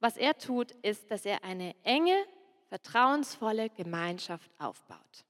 was 0.00 0.16
er 0.16 0.36
tut, 0.38 0.72
ist, 0.82 1.10
dass 1.10 1.26
er 1.26 1.44
eine 1.44 1.74
enge, 1.84 2.24
vertrauensvolle 2.68 3.68
Gemeinschaft 3.70 4.50
aufbaut. 4.58 5.24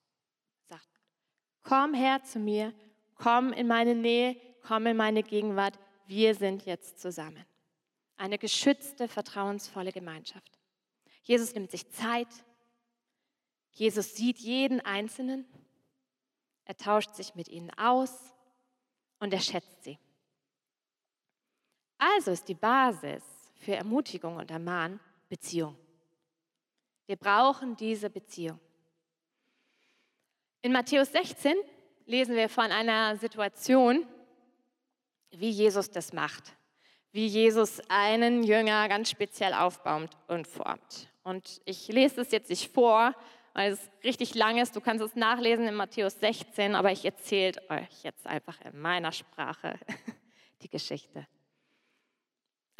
Komm 1.62 1.94
her 1.94 2.22
zu 2.22 2.38
mir, 2.38 2.74
komm 3.14 3.52
in 3.52 3.66
meine 3.66 3.94
Nähe, 3.94 4.36
komm 4.62 4.86
in 4.86 4.96
meine 4.96 5.22
Gegenwart, 5.22 5.78
wir 6.06 6.34
sind 6.34 6.66
jetzt 6.66 7.00
zusammen. 7.00 7.44
Eine 8.16 8.38
geschützte, 8.38 9.08
vertrauensvolle 9.08 9.92
Gemeinschaft. 9.92 10.58
Jesus 11.22 11.54
nimmt 11.54 11.70
sich 11.70 11.88
Zeit. 11.90 12.28
Jesus 13.70 14.14
sieht 14.14 14.38
jeden 14.38 14.80
Einzelnen. 14.80 15.46
Er 16.64 16.76
tauscht 16.76 17.14
sich 17.14 17.34
mit 17.34 17.48
ihnen 17.48 17.70
aus 17.76 18.32
und 19.18 19.32
er 19.32 19.40
schätzt 19.40 19.84
sie. 19.84 19.98
Also 21.98 22.32
ist 22.32 22.48
die 22.48 22.54
Basis 22.54 23.22
für 23.54 23.76
Ermutigung 23.76 24.36
und 24.36 24.50
Ermahn 24.50 24.98
Beziehung. 25.28 25.76
Wir 27.06 27.16
brauchen 27.16 27.76
diese 27.76 28.10
Beziehung. 28.10 28.58
In 30.64 30.70
Matthäus 30.70 31.10
16 31.10 31.56
lesen 32.06 32.36
wir 32.36 32.48
von 32.48 32.70
einer 32.70 33.16
Situation, 33.16 34.06
wie 35.32 35.50
Jesus 35.50 35.90
das 35.90 36.12
macht, 36.12 36.52
wie 37.10 37.26
Jesus 37.26 37.80
einen 37.88 38.44
Jünger 38.44 38.88
ganz 38.88 39.10
speziell 39.10 39.54
aufbaut 39.54 40.10
und 40.28 40.46
formt. 40.46 41.08
Und 41.24 41.60
ich 41.64 41.88
lese 41.88 42.14
das 42.16 42.30
jetzt 42.30 42.48
nicht 42.48 42.72
vor, 42.72 43.12
weil 43.54 43.72
es 43.72 43.90
richtig 44.04 44.36
lang 44.36 44.58
ist. 44.58 44.76
Du 44.76 44.80
kannst 44.80 45.04
es 45.04 45.16
nachlesen 45.16 45.66
in 45.66 45.74
Matthäus 45.74 46.20
16, 46.20 46.76
aber 46.76 46.92
ich 46.92 47.04
erzähle 47.04 47.60
euch 47.68 48.04
jetzt 48.04 48.24
einfach 48.24 48.60
in 48.60 48.80
meiner 48.80 49.10
Sprache 49.10 49.80
die 50.62 50.68
Geschichte. 50.68 51.26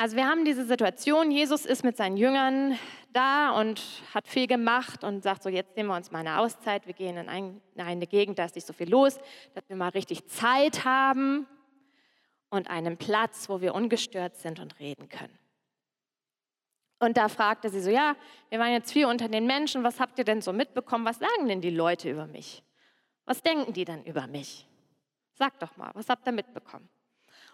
Also 0.03 0.17
wir 0.17 0.27
haben 0.27 0.45
diese 0.45 0.67
Situation, 0.67 1.31
Jesus 1.31 1.65
ist 1.65 1.85
mit 1.85 1.97
seinen 1.97 2.17
Jüngern 2.17 2.77
da 3.13 3.53
und 3.53 3.81
hat 4.13 4.27
viel 4.27 4.49
gemacht 4.49 5.05
und 5.05 5.23
sagt 5.23 5.45
so, 5.45 5.49
jetzt 5.49 5.77
nehmen 5.77 5.91
wir 5.91 5.95
uns 5.95 6.11
mal 6.11 6.19
eine 6.19 6.41
Auszeit, 6.41 6.89
wir 6.89 6.93
gehen 6.93 7.17
in, 7.17 7.61
eine 7.77 8.07
Gegend, 8.09 8.37
da 8.37 8.47
ist 8.47 8.57
nicht 8.57 8.67
so 8.67 8.73
viel 8.73 8.91
los, 8.91 9.21
dass 9.55 9.63
wir 9.69 9.77
mal 9.77 9.91
richtig 9.91 10.27
Zeit 10.27 10.85
haben 10.85 11.47
und 12.51 12.69
einen 12.69 12.97
Platz, 12.97 13.49
wo 13.49 13.61
wir 13.61 13.77
ungestört 13.77 14.37
sind 14.39 14.59
und 14.59 14.81
reden 14.81 15.09
können. 15.09 15.39
Und 16.99 17.17
da 17.17 17.29
fragte 17.29 17.71
sie 17.71 17.81
so, 17.81 17.91
ja, 17.91 18.17
wir 18.49 18.59
waren 18.59 18.73
jetzt 18.73 18.93
viel 18.93 19.07
unter 19.07 19.29
den 19.29 19.47
Menschen, 19.47 19.85
was 19.85 20.01
habt 20.01 20.19
ihr 20.19 20.25
denn 20.25 20.43
so 20.43 20.53
mitbekommen, 20.53 21.05
was 21.05 21.21
sagen 21.21 21.47
denn 21.47 21.61
die 21.61 21.71
Leute 21.71 22.11
über 22.11 22.27
mich? 22.27 22.65
Was 23.25 23.41
denken 23.41 23.73
die 23.73 23.85
denn 23.85 24.03
über 24.03 24.27
mich? 24.27 24.67
Sag 25.35 25.61
doch 25.61 25.77
mal, 25.77 25.93
was 25.95 26.09
habt 26.09 26.27
ihr 26.27 26.33
mitbekommen? 26.33 26.89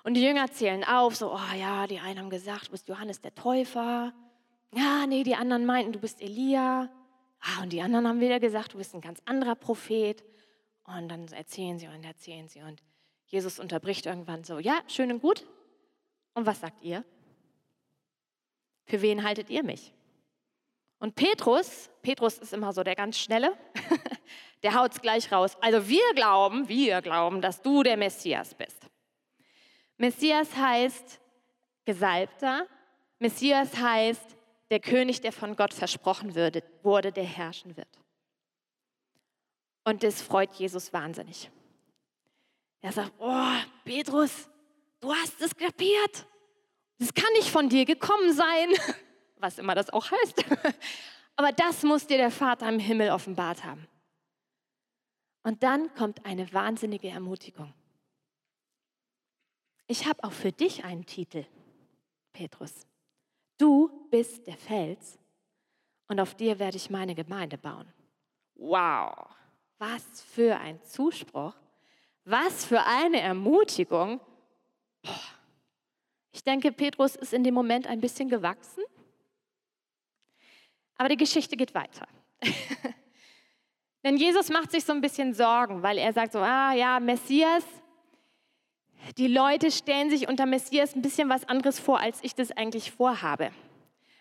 Und 0.05 0.15
die 0.15 0.23
Jünger 0.23 0.51
zählen 0.51 0.85
auf, 0.85 1.17
so, 1.17 1.33
oh 1.33 1.55
ja, 1.57 1.87
die 1.87 1.99
einen 1.99 2.19
haben 2.19 2.31
gesagt, 2.31 2.69
du 2.69 2.71
bist 2.73 2.89
Johannes 2.89 3.21
der 3.21 3.35
Täufer. 3.35 4.13
Ja, 4.75 5.07
nee, 5.07 5.23
die 5.23 5.35
anderen 5.35 5.67
meinten, 5.67 5.93
du 5.93 5.99
bist 5.99 6.21
Elia. 6.21 6.89
Ah, 7.41 7.63
und 7.63 7.73
die 7.73 7.83
anderen 7.83 8.07
haben 8.07 8.21
wieder 8.21 8.41
gesagt, 8.41 8.75
du 8.75 8.79
bist 8.79 8.95
ein 8.95 9.01
ganz 9.01 9.21
anderer 9.25 9.55
Prophet. 9.55 10.25
Und 10.85 11.09
dann 11.09 11.29
erzählen 11.29 11.79
sie 11.79 11.87
und 11.89 12.05
erzählen 12.05 12.49
sie. 12.49 12.63
Und 12.63 12.83
Jesus 13.27 13.59
unterbricht 13.59 14.07
irgendwann 14.07 14.45
so, 14.45 14.59
ja, 14.59 14.81
schön 14.87 15.13
und 15.13 15.21
gut. 15.21 15.47
Und 16.35 16.47
was 16.47 16.61
sagt 16.61 16.83
ihr? 16.83 17.05
Für 18.87 19.03
wen 19.03 19.23
haltet 19.23 19.51
ihr 19.51 19.63
mich? 19.63 19.93
Und 20.99 21.15
Petrus, 21.15 21.91
Petrus 22.03 22.39
ist 22.39 22.53
immer 22.53 22.73
so 22.73 22.83
der 22.83 22.97
ganz 22.97 23.19
Schnelle, 23.19 23.57
der 24.63 24.75
haut 24.75 24.93
es 24.93 25.01
gleich 25.01 25.31
raus. 25.31 25.57
Also 25.61 25.89
wir 25.89 26.15
glauben, 26.15 26.69
wir 26.69 27.03
glauben, 27.03 27.41
dass 27.41 27.63
du 27.63 27.83
der 27.83 27.97
Messias 27.97 28.55
bist. 28.55 28.78
Messias 29.99 30.57
heißt 30.57 31.21
Gesalbter. 31.85 32.67
Messias 33.19 33.77
heißt 33.77 34.37
der 34.71 34.81
König, 34.81 35.21
der 35.21 35.33
von 35.33 35.57
Gott 35.57 35.75
versprochen 35.75 36.35
wurde, 36.35 37.13
der 37.13 37.25
herrschen 37.25 37.77
wird. 37.77 37.89
Und 39.85 40.03
das 40.03 40.23
freut 40.23 40.55
Jesus 40.55 40.93
wahnsinnig. 40.93 41.51
Er 42.81 42.93
sagt, 42.93 43.13
oh, 43.19 43.55
Petrus, 43.85 44.49
du 45.01 45.13
hast 45.13 45.41
es 45.41 45.57
kapiert. 45.57 46.27
Das 46.99 47.13
kann 47.13 47.33
nicht 47.35 47.49
von 47.49 47.69
dir 47.69 47.85
gekommen 47.85 48.33
sein, 48.33 48.69
was 49.37 49.59
immer 49.59 49.75
das 49.75 49.91
auch 49.91 50.11
heißt. 50.11 50.45
Aber 51.37 51.53
das 51.53 51.83
muss 51.83 52.07
dir 52.07 52.19
der 52.19 52.31
Vater 52.31 52.69
im 52.69 52.79
Himmel 52.79 53.11
offenbart 53.11 53.65
haben. 53.65 53.89
Und 55.43 55.63
dann 55.63 55.93
kommt 55.95 56.25
eine 56.27 56.53
wahnsinnige 56.53 57.09
Ermutigung. 57.09 57.73
Ich 59.91 60.07
habe 60.07 60.23
auch 60.23 60.33
für 60.33 60.53
dich 60.53 60.85
einen 60.85 61.07
Titel, 61.07 61.47
Petrus. 62.35 62.87
Du 63.57 64.07
bist 64.11 64.47
der 64.47 64.57
Fels 64.59 65.19
und 66.09 66.21
auf 66.21 66.35
dir 66.35 66.59
werde 66.59 66.77
ich 66.77 66.91
meine 66.91 67.15
Gemeinde 67.15 67.57
bauen. 67.57 67.91
Wow, 68.55 69.15
was 69.79 70.05
für 70.23 70.57
ein 70.59 70.83
Zuspruch, 70.85 71.55
Was 72.25 72.67
für 72.67 72.85
eine 72.85 73.21
Ermutigung. 73.21 74.21
Ich 76.33 76.45
denke, 76.45 76.71
Petrus 76.71 77.17
ist 77.17 77.33
in 77.33 77.43
dem 77.43 77.55
Moment 77.55 77.87
ein 77.87 78.03
bisschen 78.03 78.29
gewachsen. 78.29 78.85
Aber 80.97 81.09
die 81.09 81.17
Geschichte 81.17 81.57
geht 81.57 81.75
weiter. 81.75 82.07
Denn 84.05 84.19
Jesus 84.19 84.51
macht 84.51 84.71
sich 84.71 84.85
so 84.85 84.93
ein 84.93 85.01
bisschen 85.01 85.33
Sorgen, 85.33 85.83
weil 85.83 85.97
er 85.97 86.13
sagt 86.13 86.33
so, 86.33 86.41
ah 86.41 86.75
ja, 86.75 87.01
Messias, 87.01 87.65
die 89.17 89.29
Leute 89.29 89.71
stellen 89.71 90.11
sich 90.11 90.29
unter 90.29 90.47
Messias 90.47 90.95
ein 90.95 91.03
bisschen 91.03 91.29
was 91.29 91.49
anderes 91.49 91.81
vor, 91.81 92.01
als 92.01 92.19
ich 92.23 92.35
das 92.35 92.51
eigentlich 92.53 92.93
vorhabe. 92.93 93.51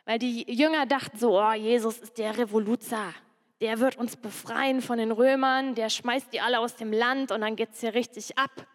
Weil 0.06 0.20
die 0.20 0.50
Jünger 0.52 0.86
dachten 0.86 1.18
so, 1.18 1.40
oh, 1.40 1.54
Jesus 1.54 1.98
ist 1.98 2.18
der 2.18 2.38
Revoluzer, 2.38 3.14
der 3.60 3.80
wird 3.80 3.98
uns 3.98 4.16
befreien 4.16 4.82
von 4.82 4.98
den 5.00 5.12
Römern, 5.12 5.76
der 5.76 5.90
schmeißt 5.90 6.32
die 6.32 6.42
alle 6.42 6.60
aus 6.60 6.76
dem 6.76 6.94
Land 6.94 7.32
und 7.32 7.42
dann 7.42 7.56
geht 7.56 7.72
es 7.72 7.82
hier 7.82 7.94
richtig 7.94 8.38
ab. 8.38 8.68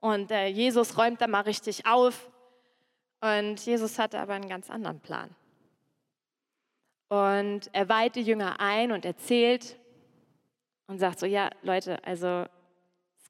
Und 0.00 0.30
äh, 0.30 0.48
Jesus 0.48 0.98
räumt 0.98 1.20
da 1.20 1.26
mal 1.26 1.42
richtig 1.42 1.86
auf. 1.86 2.30
Und 3.20 3.64
Jesus 3.64 3.98
hatte 3.98 4.18
aber 4.18 4.34
einen 4.34 4.48
ganz 4.48 4.68
anderen 4.68 5.00
Plan. 5.00 5.34
Und 7.08 7.70
er 7.72 7.88
weiht 7.88 8.16
die 8.16 8.22
Jünger 8.22 8.60
ein 8.60 8.92
und 8.92 9.04
erzählt 9.04 9.78
und 10.86 10.98
sagt 10.98 11.20
so, 11.20 11.26
ja 11.26 11.50
Leute, 11.62 12.04
also 12.04 12.46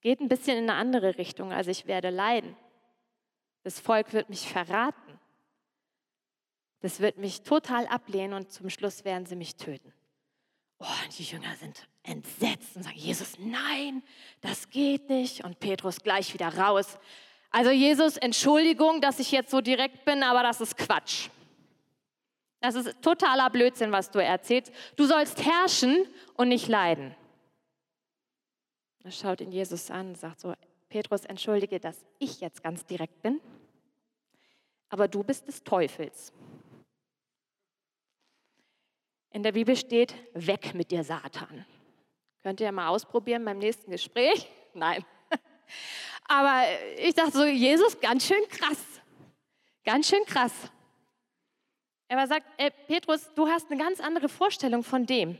geht 0.05 0.21
ein 0.21 0.29
bisschen 0.29 0.59
in 0.59 0.69
eine 0.69 0.79
andere 0.79 1.17
Richtung, 1.17 1.51
also 1.51 1.71
ich 1.71 1.87
werde 1.87 2.11
leiden. 2.11 2.55
Das 3.63 3.81
Volk 3.81 4.13
wird 4.13 4.29
mich 4.29 4.47
verraten. 4.47 5.19
Das 6.81 7.01
wird 7.01 7.17
mich 7.17 7.41
total 7.41 7.87
ablehnen 7.87 8.35
und 8.35 8.53
zum 8.53 8.69
Schluss 8.69 9.07
werden 9.07 9.25
sie 9.25 9.35
mich 9.35 9.57
töten. 9.57 9.95
Oh, 10.79 11.09
die 11.19 11.23
Jünger 11.23 11.55
sind 11.57 11.89
entsetzt 12.03 12.77
und 12.77 12.83
sagen, 12.83 12.99
Jesus, 12.99 13.39
nein, 13.39 14.03
das 14.43 14.69
geht 14.69 15.09
nicht. 15.09 15.43
Und 15.43 15.59
Petrus 15.59 16.01
gleich 16.01 16.35
wieder 16.35 16.55
raus. 16.55 16.99
Also 17.51 17.71
Jesus, 17.71 18.19
Entschuldigung, 18.19 19.01
dass 19.01 19.19
ich 19.19 19.33
jetzt 19.33 19.51
so 19.51 19.63
direkt 19.63 20.05
bin, 20.05 20.23
aber 20.23 20.43
das 20.43 20.61
ist 20.61 20.77
Quatsch. 20.77 21.31
Das 22.61 22.75
ist 22.75 23.01
totaler 23.01 23.49
Blödsinn, 23.49 23.91
was 23.91 24.11
du 24.11 24.23
erzählst. 24.23 24.71
Du 24.97 25.07
sollst 25.07 25.43
herrschen 25.43 26.07
und 26.35 26.49
nicht 26.49 26.69
leiden. 26.69 27.17
Da 29.05 29.11
schaut 29.11 29.43
ihn 29.43 29.53
Jesus 29.53 29.91
an 29.91 30.09
und 30.09 30.19
sagt 30.19 30.41
so, 30.41 30.55
Petrus, 30.89 31.27
entschuldige, 31.27 31.79
dass 31.79 32.05
ich 32.19 32.41
jetzt 32.41 32.63
ganz 32.63 32.87
direkt 32.87 33.21
bin, 33.21 33.39
aber 34.89 35.09
du 35.09 35.23
bist 35.23 35.47
des 35.47 35.63
Teufels. 35.63 36.33
In 39.31 39.43
der 39.43 39.53
Bibel 39.53 39.77
steht, 39.77 40.15
weg 40.33 40.75
mit 40.75 40.91
dir, 40.91 41.05
Satan. 41.05 41.67
Könnt 42.43 42.61
ihr 42.61 42.73
mal 42.73 42.89
ausprobieren 42.89 43.45
beim 43.45 43.59
nächsten 43.59 43.91
Gespräch? 43.91 44.49
Nein. 44.75 45.05
Aber 46.27 46.63
ich 46.97 47.15
dachte 47.15 47.33
so, 47.33 47.45
Jesus, 47.45 48.01
ganz 48.01 48.27
schön 48.27 48.47
krass. 48.49 48.83
Ganz 49.85 50.09
schön 50.09 50.25
krass. 50.25 50.53
Er 52.09 52.27
sagt, 52.27 52.47
ey, 52.57 52.71
Petrus, 52.87 53.29
du 53.35 53.49
hast 53.49 53.71
eine 53.71 53.79
ganz 53.83 54.01
andere 54.01 54.29
Vorstellung 54.29 54.83
von 54.83 55.05
dem. 55.05 55.39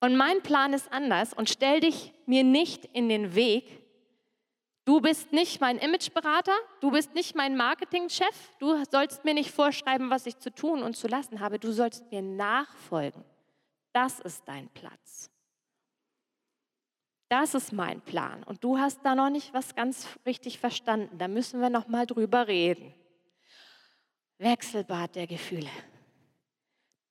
Und 0.00 0.16
mein 0.16 0.42
Plan 0.42 0.72
ist 0.72 0.90
anders 0.92 1.34
und 1.34 1.50
stell 1.50 1.80
dich 1.80 2.12
mir 2.26 2.42
nicht 2.42 2.86
in 2.86 3.08
den 3.08 3.34
Weg. 3.34 3.80
Du 4.86 5.00
bist 5.00 5.32
nicht 5.32 5.60
mein 5.60 5.78
Imageberater, 5.78 6.56
du 6.80 6.90
bist 6.90 7.14
nicht 7.14 7.36
mein 7.36 7.56
Marketingchef, 7.56 8.56
du 8.58 8.82
sollst 8.90 9.24
mir 9.24 9.34
nicht 9.34 9.50
vorschreiben, 9.50 10.10
was 10.10 10.26
ich 10.26 10.38
zu 10.38 10.52
tun 10.52 10.82
und 10.82 10.96
zu 10.96 11.06
lassen 11.06 11.40
habe, 11.40 11.58
du 11.58 11.70
sollst 11.70 12.10
mir 12.10 12.22
nachfolgen. 12.22 13.22
Das 13.92 14.20
ist 14.20 14.42
dein 14.46 14.68
Platz. 14.70 15.30
Das 17.28 17.54
ist 17.54 17.72
mein 17.72 18.00
Plan 18.00 18.42
und 18.42 18.64
du 18.64 18.78
hast 18.78 19.04
da 19.04 19.14
noch 19.14 19.30
nicht 19.30 19.54
was 19.54 19.76
ganz 19.76 20.08
richtig 20.26 20.58
verstanden. 20.58 21.18
Da 21.18 21.28
müssen 21.28 21.60
wir 21.60 21.70
noch 21.70 21.86
mal 21.86 22.06
drüber 22.06 22.48
reden. 22.48 22.92
Wechselbad 24.38 25.14
der 25.14 25.26
Gefühle. 25.26 25.70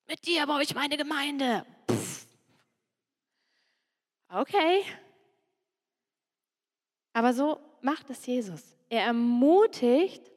Mit 0.08 0.26
dir 0.26 0.46
baue 0.48 0.64
ich 0.64 0.74
meine 0.74 0.98
Gemeinde. 0.98 1.66
Okay. 4.30 4.84
Aber 7.14 7.34
so 7.34 7.60
macht 7.82 8.10
es 8.10 8.26
Jesus. 8.26 8.76
Er 8.90 9.04
ermutigt, 9.04 10.32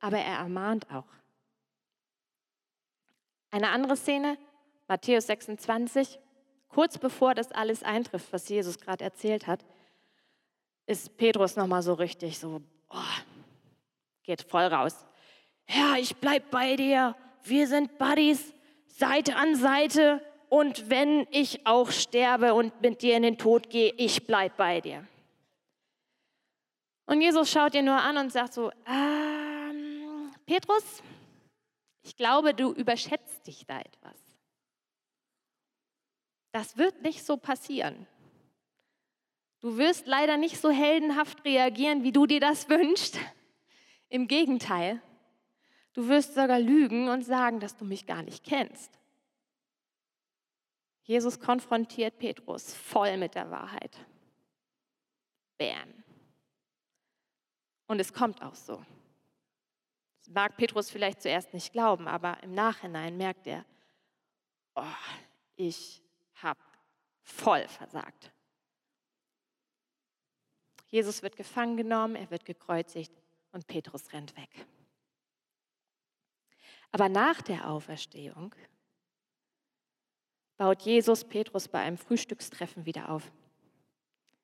aber 0.00 0.18
er 0.18 0.38
ermahnt 0.38 0.90
auch. 0.90 1.06
Eine 3.50 3.70
andere 3.70 3.96
Szene, 3.96 4.36
Matthäus 4.88 5.26
26, 5.26 6.18
kurz 6.68 6.98
bevor 6.98 7.34
das 7.34 7.52
alles 7.52 7.82
eintrifft, 7.82 8.32
was 8.32 8.48
Jesus 8.48 8.78
gerade 8.78 9.04
erzählt 9.04 9.46
hat, 9.46 9.64
ist 10.86 11.16
Petrus 11.16 11.56
nochmal 11.56 11.82
so 11.82 11.94
richtig 11.94 12.38
so, 12.38 12.60
oh, 12.90 12.98
geht 14.22 14.42
voll 14.42 14.64
raus. 14.64 15.04
Herr, 15.64 15.98
ich 15.98 16.16
bleib 16.16 16.50
bei 16.50 16.76
dir. 16.76 17.16
Wir 17.42 17.66
sind 17.66 17.98
Buddies, 17.98 18.52
Seite 18.86 19.36
an 19.36 19.56
Seite. 19.56 20.20
Und 20.56 20.88
wenn 20.88 21.26
ich 21.32 21.66
auch 21.66 21.90
sterbe 21.90 22.54
und 22.54 22.80
mit 22.80 23.02
dir 23.02 23.14
in 23.18 23.24
den 23.24 23.36
Tod 23.36 23.68
gehe, 23.68 23.92
ich 23.98 24.26
bleib 24.26 24.56
bei 24.56 24.80
dir. 24.80 25.06
Und 27.04 27.20
Jesus 27.20 27.50
schaut 27.50 27.74
ihn 27.74 27.84
nur 27.84 28.00
an 28.00 28.16
und 28.16 28.32
sagt 28.32 28.54
so, 28.54 28.72
ähm, 28.86 30.32
Petrus, 30.46 31.02
ich 32.02 32.16
glaube, 32.16 32.54
du 32.54 32.72
überschätzt 32.72 33.46
dich 33.46 33.66
da 33.66 33.80
etwas. 33.80 34.16
Das 36.52 36.78
wird 36.78 37.02
nicht 37.02 37.22
so 37.22 37.36
passieren. 37.36 38.06
Du 39.60 39.76
wirst 39.76 40.06
leider 40.06 40.38
nicht 40.38 40.58
so 40.58 40.70
heldenhaft 40.70 41.44
reagieren, 41.44 42.02
wie 42.02 42.12
du 42.12 42.24
dir 42.24 42.40
das 42.40 42.66
wünschst. 42.70 43.18
Im 44.08 44.26
Gegenteil, 44.26 45.02
Du 45.96 46.08
wirst 46.08 46.34
sogar 46.34 46.60
lügen 46.60 47.08
und 47.08 47.24
sagen, 47.24 47.58
dass 47.58 47.74
du 47.74 47.86
mich 47.86 48.06
gar 48.06 48.22
nicht 48.22 48.44
kennst. 48.44 48.92
Jesus 51.06 51.38
konfrontiert 51.38 52.18
Petrus 52.18 52.74
voll 52.74 53.16
mit 53.16 53.36
der 53.36 53.48
Wahrheit. 53.50 53.96
Bam. 55.56 56.02
Und 57.86 58.00
es 58.00 58.12
kommt 58.12 58.42
auch 58.42 58.56
so. 58.56 58.84
Das 60.18 60.34
mag 60.34 60.56
Petrus 60.56 60.90
vielleicht 60.90 61.22
zuerst 61.22 61.54
nicht 61.54 61.72
glauben, 61.72 62.08
aber 62.08 62.42
im 62.42 62.52
Nachhinein 62.52 63.16
merkt 63.16 63.46
er, 63.46 63.64
oh, 64.74 64.82
ich 65.54 66.02
habe 66.34 66.60
voll 67.22 67.68
versagt. 67.68 68.32
Jesus 70.88 71.22
wird 71.22 71.36
gefangen 71.36 71.76
genommen, 71.76 72.16
er 72.16 72.30
wird 72.32 72.44
gekreuzigt 72.44 73.12
und 73.52 73.68
Petrus 73.68 74.12
rennt 74.12 74.36
weg. 74.36 74.66
Aber 76.90 77.08
nach 77.08 77.42
der 77.42 77.68
Auferstehung 77.70 78.52
baut 80.56 80.82
Jesus 80.82 81.24
Petrus 81.24 81.68
bei 81.68 81.80
einem 81.80 81.98
Frühstückstreffen 81.98 82.86
wieder 82.86 83.10
auf. 83.10 83.30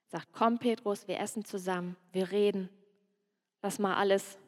Sagt, 0.07 0.29
komm 0.33 0.59
Petrus, 0.59 1.09
wir 1.09 1.19
essen 1.19 1.45
zusammen, 1.45 1.97
wir 2.13 2.31
reden, 2.31 2.69
lass 3.63 3.79
mal 3.79 3.97
alles 3.97 4.39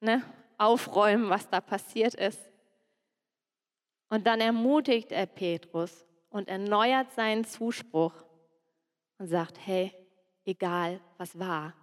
ne, 0.00 0.22
aufräumen, 0.58 1.28
was 1.28 1.48
da 1.48 1.60
passiert 1.60 2.14
ist. 2.14 2.40
Und 4.08 4.26
dann 4.26 4.40
ermutigt 4.40 5.10
er 5.10 5.26
Petrus 5.26 6.06
und 6.30 6.48
erneuert 6.48 7.10
seinen 7.12 7.44
Zuspruch 7.44 8.14
und 9.18 9.26
sagt, 9.26 9.58
hey, 9.66 9.92
egal 10.44 11.00
was 11.18 11.38
war, 11.38 11.74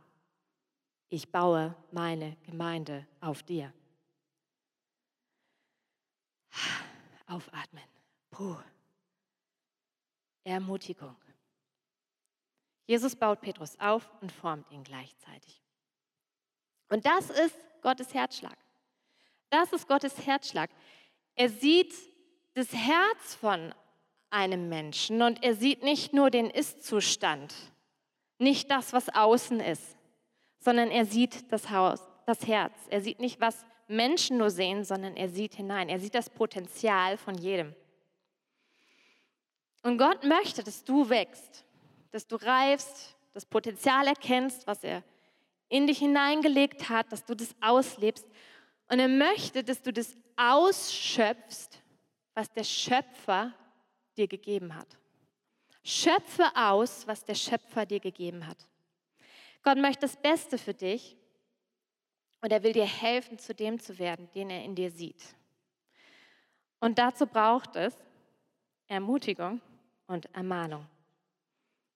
ich 1.10 1.32
baue 1.32 1.76
meine 1.92 2.38
Gemeinde 2.44 3.08
auf 3.20 3.44
dir. 3.44 3.74
Aufatmen. 7.28 7.84
Puh. 8.32 8.56
Ermutigung. 10.44 11.16
Jesus 12.86 13.16
baut 13.16 13.42
Petrus 13.42 13.80
auf 13.80 14.10
und 14.22 14.32
formt 14.32 14.72
ihn 14.72 14.84
gleichzeitig. 14.84 15.62
Und 16.90 17.06
das 17.06 17.30
ist 17.30 17.56
Gottes 17.82 18.14
Herzschlag. 18.14 18.58
Das 19.50 19.72
ist 19.74 19.88
Gottes 19.88 20.26
Herzschlag. 20.26 20.70
Er 21.36 21.50
sieht 21.50 21.94
das 22.56 22.74
Herz 22.74 23.36
von 23.36 23.74
einem 24.30 24.70
Menschen 24.70 25.22
und 25.22 25.44
er 25.44 25.56
sieht 25.56 25.84
nicht 25.84 26.14
nur 26.14 26.30
den 26.30 26.50
Ist-Zustand, 26.50 27.54
nicht 28.38 28.70
das, 28.70 28.94
was 28.94 29.10
außen 29.10 29.60
ist, 29.60 29.98
sondern 30.60 30.92
er 30.92 31.06
sieht 31.06 31.52
das 31.52 31.70
Haus, 31.70 32.02
das 32.26 32.46
Herz. 32.48 32.74
Er 32.90 33.02
sieht 33.02 33.20
nicht, 33.20 33.40
was 33.40 33.66
Menschen 33.88 34.38
nur 34.38 34.50
sehen, 34.50 34.84
sondern 34.84 35.18
er 35.18 35.30
sieht 35.30 35.56
hinein. 35.56 35.90
Er 35.90 36.00
sieht 36.00 36.16
das 36.16 36.30
Potenzial 36.30 37.18
von 37.18 37.36
jedem. 37.36 37.76
Und 39.82 39.98
Gott 39.98 40.24
möchte, 40.24 40.64
dass 40.64 40.84
du 40.84 41.10
wächst, 41.10 41.66
dass 42.12 42.28
du 42.28 42.36
reifst, 42.36 43.16
das 43.34 43.46
Potenzial 43.46 44.08
erkennst, 44.08 44.68
was 44.68 44.84
er 44.84 45.04
in 45.70 45.88
dich 45.88 46.00
hineingelegt 46.00 46.90
hat, 46.90 47.12
dass 47.12 47.24
du 47.24 47.36
das 47.36 47.56
auslebst. 47.62 48.26
Und 48.90 49.00
er 49.00 49.08
möchte, 49.08 49.64
dass 49.64 49.82
du 49.82 49.94
das 49.94 50.16
ausschöpfst, 50.36 51.82
was 52.34 52.52
der 52.52 52.64
Schöpfer 52.64 53.54
dir 54.18 54.28
gegeben 54.28 54.76
hat. 54.76 54.88
Schöpfe 55.84 56.46
aus, 56.56 57.08
was 57.08 57.24
der 57.24 57.36
Schöpfer 57.36 57.86
dir 57.86 58.00
gegeben 58.00 58.46
hat. 58.48 58.58
Gott 59.64 59.78
möchte 59.78 60.02
das 60.02 60.18
Beste 60.18 60.58
für 60.58 60.74
dich 60.74 61.16
und 62.42 62.52
er 62.52 62.64
will 62.64 62.74
dir 62.74 62.86
helfen, 62.86 63.38
zu 63.38 63.54
dem 63.54 63.80
zu 63.80 64.00
werden, 64.00 64.30
den 64.34 64.50
er 64.50 64.64
in 64.64 64.76
dir 64.76 64.92
sieht. 64.92 65.24
Und 66.80 66.98
dazu 66.98 67.28
braucht 67.28 67.76
es 67.76 67.94
Ermutigung 68.88 69.62
und 70.10 70.26
Ermahnung. 70.36 70.86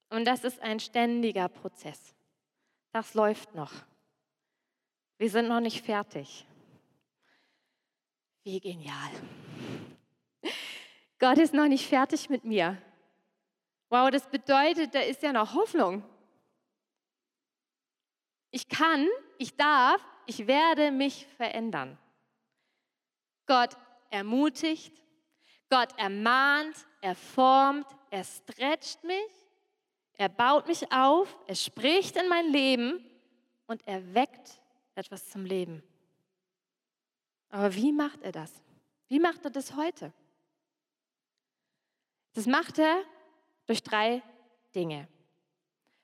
Und 0.10 0.26
das 0.26 0.44
ist 0.44 0.62
ein 0.62 0.80
ständiger 0.80 1.50
Prozess. 1.50 2.14
Das 2.92 3.16
läuft 3.16 3.56
noch. 3.56 3.72
Wir 5.18 5.30
sind 5.30 5.48
noch 5.48 5.60
nicht 5.60 5.84
fertig. 5.84 6.46
Wie 8.44 8.60
genial. 8.60 9.12
Gott 11.20 11.38
ist 11.38 11.54
noch 11.54 11.68
nicht 11.68 11.88
fertig 11.88 12.30
mit 12.30 12.44
mir. 12.44 12.78
Wow, 13.90 14.12
das 14.12 14.28
bedeutet, 14.28 14.94
da 14.94 15.00
ist 15.00 15.24
ja 15.24 15.34
noch 15.34 15.54
Hoffnung. 15.54 16.04
Ich 18.52 18.68
kann, 18.68 19.08
ich 19.40 19.56
darf, 19.56 20.02
ich 20.28 20.46
werde 20.46 20.92
mich 20.92 21.26
verändern. 21.38 21.98
Gott 23.48 23.76
ermutigt, 24.12 24.94
Gott 25.70 25.90
ermahnt, 25.98 26.76
er 27.02 27.16
formt, 27.16 27.88
er 28.14 28.24
stretcht 28.24 29.04
mich, 29.04 29.32
er 30.14 30.30
baut 30.30 30.68
mich 30.68 30.92
auf, 30.92 31.36
er 31.48 31.56
spricht 31.56 32.16
in 32.16 32.30
mein 32.30 32.52
Leben 32.52 33.04
und 33.66 33.82
er 33.88 34.14
weckt 34.14 34.62
etwas 34.94 35.28
zum 35.32 35.46
Leben. 35.46 35.82
Aber 37.50 37.74
wie 37.74 37.92
macht 37.92 38.22
er 38.22 38.32
das? 38.32 38.54
Wie 39.08 39.20
macht 39.20 39.44
er 39.46 39.50
das 39.50 39.76
heute? 39.76 40.14
Das 42.34 42.46
macht 42.46 42.78
er 42.78 43.04
durch 43.66 43.82
drei 43.82 44.22
Dinge. 44.76 45.08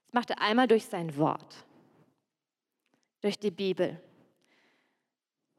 Das 0.06 0.14
macht 0.14 0.32
er 0.32 0.42
einmal 0.42 0.68
durch 0.68 0.86
sein 0.86 1.16
Wort 1.16 1.64
durch 3.22 3.38
die 3.38 3.52
Bibel. 3.52 4.02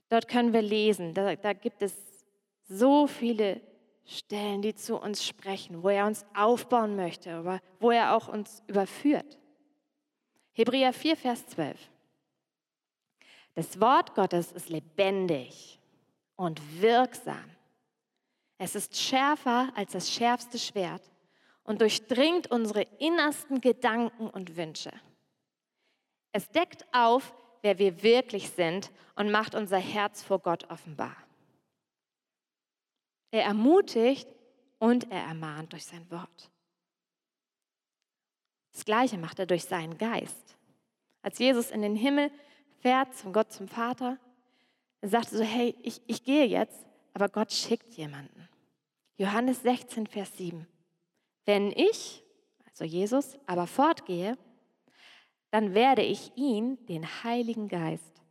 Dort 0.09 0.27
können 0.27 0.53
wir 0.53 0.63
lesen, 0.63 1.13
da, 1.13 1.37
da 1.37 1.53
gibt 1.53 1.83
es 1.83 1.95
so 2.69 3.07
viele 3.07 3.61
Stellen, 4.11 4.61
die 4.61 4.75
zu 4.75 4.97
uns 4.97 5.25
sprechen, 5.25 5.85
wo 5.85 5.89
er 5.89 6.05
uns 6.05 6.27
aufbauen 6.35 6.97
möchte, 6.97 7.33
aber 7.33 7.61
wo 7.79 7.93
er 7.93 8.17
auch 8.17 8.27
uns 8.27 8.63
überführt. 8.67 9.39
Hebräer 10.53 10.93
4, 10.93 11.17
Vers 11.17 11.47
12. 11.47 11.79
Das 13.55 13.81
Wort 13.81 14.15
Gottes 14.17 14.51
ist 14.51 14.69
lebendig 14.69 15.79
und 16.35 16.61
wirksam. 16.83 17.45
Es 18.59 18.75
ist 18.75 18.97
schärfer 18.97 19.73
als 19.77 19.93
das 19.93 20.11
schärfste 20.11 20.59
Schwert 20.59 21.09
und 21.63 21.81
durchdringt 21.81 22.51
unsere 22.51 22.83
innersten 22.99 23.61
Gedanken 23.61 24.29
und 24.29 24.57
Wünsche. 24.57 24.93
Es 26.33 26.49
deckt 26.51 26.85
auf, 26.93 27.33
wer 27.63 27.79
wir 27.79 28.03
wirklich 28.03 28.51
sind 28.51 28.91
und 29.15 29.31
macht 29.31 29.55
unser 29.55 29.79
Herz 29.79 30.23
vor 30.23 30.41
Gott 30.41 30.69
offenbar. 30.69 31.17
Er 33.31 33.45
ermutigt 33.45 34.29
und 34.79 35.11
er 35.11 35.23
ermahnt 35.23 35.73
durch 35.73 35.85
sein 35.85 36.11
Wort. 36.11 36.51
Das 38.73 38.85
Gleiche 38.85 39.19
macht 39.19 39.39
er 39.39 39.47
durch 39.47 39.65
seinen 39.65 39.99
Geist. 39.99 40.57
Als 41.23 41.39
Jesus 41.39 41.71
in 41.71 41.83
den 41.83 41.97
Himmel 41.97 42.31
fährt, 42.79 43.15
zum 43.15 43.33
Gott, 43.33 43.53
zum 43.53 43.69
Vater, 43.69 44.19
er 45.01 45.09
sagte 45.09 45.37
so, 45.37 45.45
hey, 45.45 45.77
ich, 45.83 46.01
ich 46.07 46.25
gehe 46.25 46.47
jetzt, 46.47 46.87
aber 47.13 47.29
Gott 47.29 47.53
schickt 47.53 47.95
jemanden. 47.95 48.49
Johannes 49.17 49.63
16, 49.63 50.07
Vers 50.07 50.37
7. 50.37 50.67
Wenn 51.45 51.73
ich, 51.73 52.23
also 52.69 52.85
Jesus, 52.85 53.39
aber 53.47 53.67
fortgehe, 53.67 54.39
dann 55.51 55.75
werde 55.75 56.03
ich 56.03 56.33
ihn, 56.37 56.85
den 56.87 57.05
Heiligen 57.25 57.69
Geist, 57.69 58.23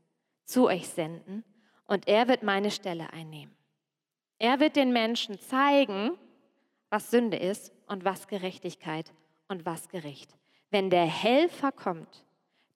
zu 0.45 0.67
euch 0.67 0.87
senden 0.87 1.43
und 1.85 2.07
er 2.07 2.27
wird 2.27 2.43
meine 2.43 2.71
Stelle 2.71 3.11
einnehmen. 3.13 3.55
Er 4.39 4.59
wird 4.59 4.77
den 4.77 4.93
Menschen 4.93 5.37
zeigen, 5.39 6.17
was 6.89 7.11
Sünde 7.11 7.37
ist 7.37 7.73
und 7.87 8.05
was 8.05 8.27
Gerechtigkeit 8.27 9.13
und 9.49 9.65
was 9.65 9.89
Gericht. 9.89 10.35
Wenn 10.71 10.89
der 10.89 11.05
Helfer 11.05 11.71
kommt, 11.71 12.25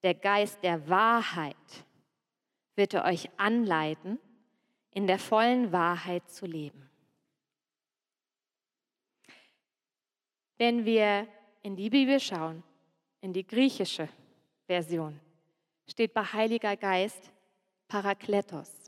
der 0.02 0.14
Geist 0.14 0.62
der 0.62 0.88
Wahrheit, 0.88 1.56
wird 2.76 2.92
er 2.92 3.04
euch 3.04 3.30
anleiten, 3.38 4.18
in 4.90 5.06
der 5.06 5.18
vollen 5.18 5.72
Wahrheit 5.72 6.28
zu 6.28 6.46
leben. 6.46 6.90
Wenn 10.58 10.84
wir 10.84 11.26
in 11.62 11.76
die 11.76 11.90
Bibel 11.90 12.20
schauen, 12.20 12.62
in 13.20 13.32
die 13.32 13.46
griechische 13.46 14.08
Version 14.66 15.18
steht 15.88 16.12
bei 16.12 16.22
Heiliger 16.22 16.76
Geist 16.76 17.30
Parakletos. 17.88 18.83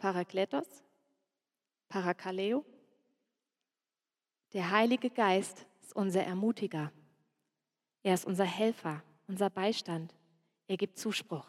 Parakletos, 0.00 0.82
Parakaleo. 1.90 2.64
Der 4.54 4.70
Heilige 4.70 5.10
Geist 5.10 5.66
ist 5.82 5.94
unser 5.94 6.24
Ermutiger. 6.24 6.90
Er 8.02 8.14
ist 8.14 8.24
unser 8.24 8.46
Helfer, 8.46 9.02
unser 9.28 9.50
Beistand. 9.50 10.14
Er 10.66 10.78
gibt 10.78 10.98
Zuspruch. 10.98 11.46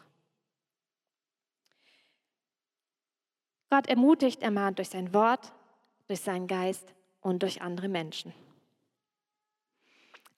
Gott 3.70 3.86
ermutigt, 3.86 4.42
ermahnt 4.42 4.78
durch 4.78 4.90
sein 4.90 5.14
Wort, 5.14 5.50
durch 6.06 6.20
seinen 6.20 6.46
Geist 6.46 6.92
und 7.22 7.42
durch 7.42 7.62
andere 7.62 7.88
Menschen. 7.88 8.34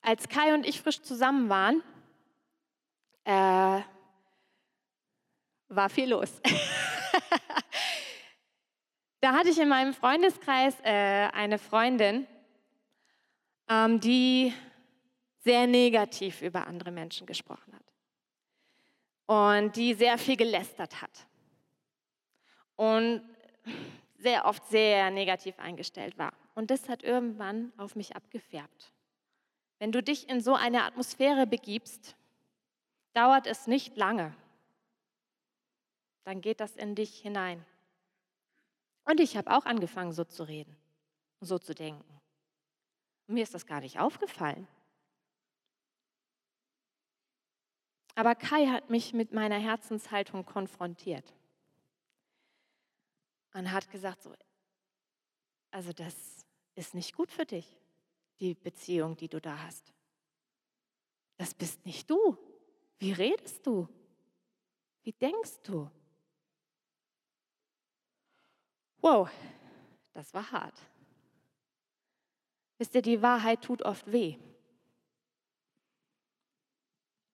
Als 0.01 0.29
Kai 0.29 0.55
und 0.55 0.65
ich 0.65 0.81
frisch 0.81 1.03
zusammen 1.03 1.49
waren, 1.49 1.83
äh, 3.25 3.83
war 5.69 5.91
viel 5.91 6.11
los. 6.11 6.41
da 9.25 9.33
hatte 9.33 9.49
ich 9.49 9.59
in 9.59 9.71
meinem 9.71 9.95
Freundeskreis 9.95 10.79
äh, 10.83 11.31
eine 11.33 11.59
Freundin, 11.59 12.27
ähm, 13.71 13.99
die 13.99 14.53
sehr 15.39 15.67
negativ 15.67 16.43
über 16.43 16.67
andere 16.67 16.91
Menschen 16.91 17.27
gesprochen 17.27 17.73
hat 17.75 17.95
und 19.25 19.77
die 19.77 19.95
sehr 19.95 20.19
viel 20.19 20.37
gelästert 20.37 21.01
hat 21.01 21.27
und 22.77 23.23
sehr 24.19 24.45
oft 24.45 24.67
sehr 24.67 25.11
negativ 25.11 25.59
eingestellt 25.59 26.19
war. 26.19 26.35
Und 26.55 26.71
das 26.71 26.91
hat 26.91 27.03
irgendwann 27.03 27.73
auf 27.79 27.97
mich 27.97 28.15
abgefärbt. 28.15 28.93
Wenn 29.79 29.91
du 29.91 30.03
dich 30.03 30.29
in 30.29 30.43
so 30.43 30.55
eine 30.55 30.85
Atmosphäre 30.85 31.47
begibst, 31.47 32.15
dauert 33.15 33.47
es 33.47 33.67
nicht 33.67 33.97
lange. 33.97 34.37
Dann 36.25 36.43
geht 36.43 36.61
das 36.61 36.77
in 36.77 36.95
dich 36.95 37.21
hinein. 37.21 37.65
Und 39.05 39.21
ich 39.21 39.37
habe 39.37 39.51
auch 39.51 39.67
angefangen, 39.67 40.13
so 40.13 40.25
zu 40.25 40.45
reden 40.45 40.77
so 41.45 41.59
zu 41.59 41.75
denken. 41.75 42.21
Und 43.27 43.35
mir 43.35 43.43
ist 43.43 43.55
das 43.55 43.67
gar 43.67 43.81
nicht 43.81 43.99
aufgefallen. 43.99 44.67
Aber 48.15 48.35
Kai 48.35 48.67
hat 48.67 48.91
mich 48.91 49.13
mit 49.13 49.33
meiner 49.33 49.59
Herzenshaltung 49.59 50.45
konfrontiert 50.45 51.33
und 53.55 53.73
hat 53.73 53.91
gesagt, 53.91 54.23
so, 54.23 54.33
also 55.71 55.93
das 55.93 56.47
ist 56.77 56.95
nicht 56.95 57.15
gut 57.15 57.33
für 57.33 57.45
dich 57.45 57.77
die 58.41 58.55
Beziehung, 58.55 59.17
die 59.17 59.29
du 59.29 59.41
da 59.41 59.59
hast. 59.59 59.93
Das 61.37 61.55
bist 61.55 61.85
nicht 61.87 62.09
du. 62.09 62.37
Wie 62.99 63.13
redest 63.13 63.67
du? 63.67 63.89
Wie 65.03 65.13
denkst 65.13 65.61
du? 65.65 65.91
Wow, 69.05 69.29
das 70.15 70.33
war 70.33 70.51
hart. 70.51 70.81
Wisst 72.79 72.95
ihr, 72.95 73.03
die 73.03 73.21
Wahrheit 73.21 73.61
tut 73.61 73.83
oft 73.83 74.11
weh. 74.11 74.39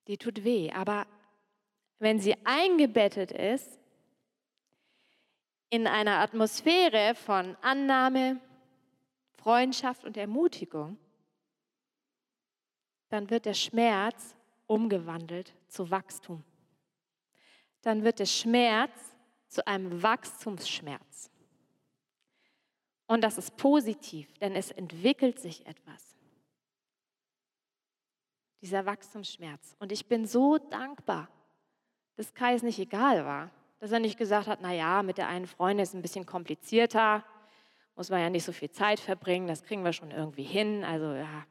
Die 0.09 0.19
tut 0.19 0.43
weh, 0.43 0.73
aber 0.73 1.07
wenn 2.01 2.19
sie 2.19 2.35
eingebettet 2.45 3.31
ist 3.31 3.79
in 5.69 5.87
einer 5.87 6.19
Atmosphäre 6.19 7.15
von 7.15 7.57
Annahme, 7.61 8.41
Freundschaft 9.35 10.05
und 10.05 10.17
Ermutigung, 10.17 10.99
dann 13.11 13.31
wird 13.31 13.47
der 13.47 13.55
Schmerz 13.55 14.35
umgewandelt 14.67 15.55
zu 15.69 15.89
Wachstum. 15.89 16.43
Dann 17.83 18.03
wird 18.03 18.19
der 18.19 18.27
Schmerz 18.27 19.15
zu 19.47 19.65
einem 19.69 20.03
Wachstumsschmerz. 20.03 21.30
Und 23.11 23.23
das 23.23 23.39
ist 23.39 23.57
positiv, 23.57 24.33
denn 24.35 24.55
es 24.55 24.71
entwickelt 24.71 25.41
sich 25.41 25.67
etwas. 25.67 26.17
Dieser 28.63 28.87
Wachstumsschmerz. 28.87 29.75
Und 29.81 29.91
ich 29.91 30.07
bin 30.07 30.29
so 30.29 30.59
dankbar, 30.59 31.29
dass 32.15 32.33
Kai 32.35 32.55
es 32.55 32.63
nicht 32.63 32.79
egal 32.79 33.25
war. 33.25 33.51
Dass 33.81 33.91
er 33.91 33.99
nicht 33.99 34.17
gesagt 34.17 34.47
hat, 34.47 34.61
na 34.63 34.73
ja, 34.73 35.03
mit 35.03 35.19
der 35.19 35.27
einen 35.27 35.49
Freundin 35.49 35.83
ist 35.83 35.89
es 35.89 35.95
ein 35.97 36.03
bisschen 36.03 36.25
komplizierter, 36.25 37.25
muss 37.97 38.11
man 38.11 38.21
ja 38.21 38.31
nicht 38.31 38.45
so 38.45 38.53
viel 38.53 38.71
Zeit 38.71 39.01
verbringen, 39.01 39.49
das 39.49 39.65
kriegen 39.65 39.83
wir 39.83 39.93
schon 39.93 40.13
irgendwie 40.13 40.45
hin. 40.45 40.85
Also 40.85 41.13
ja, 41.13 41.45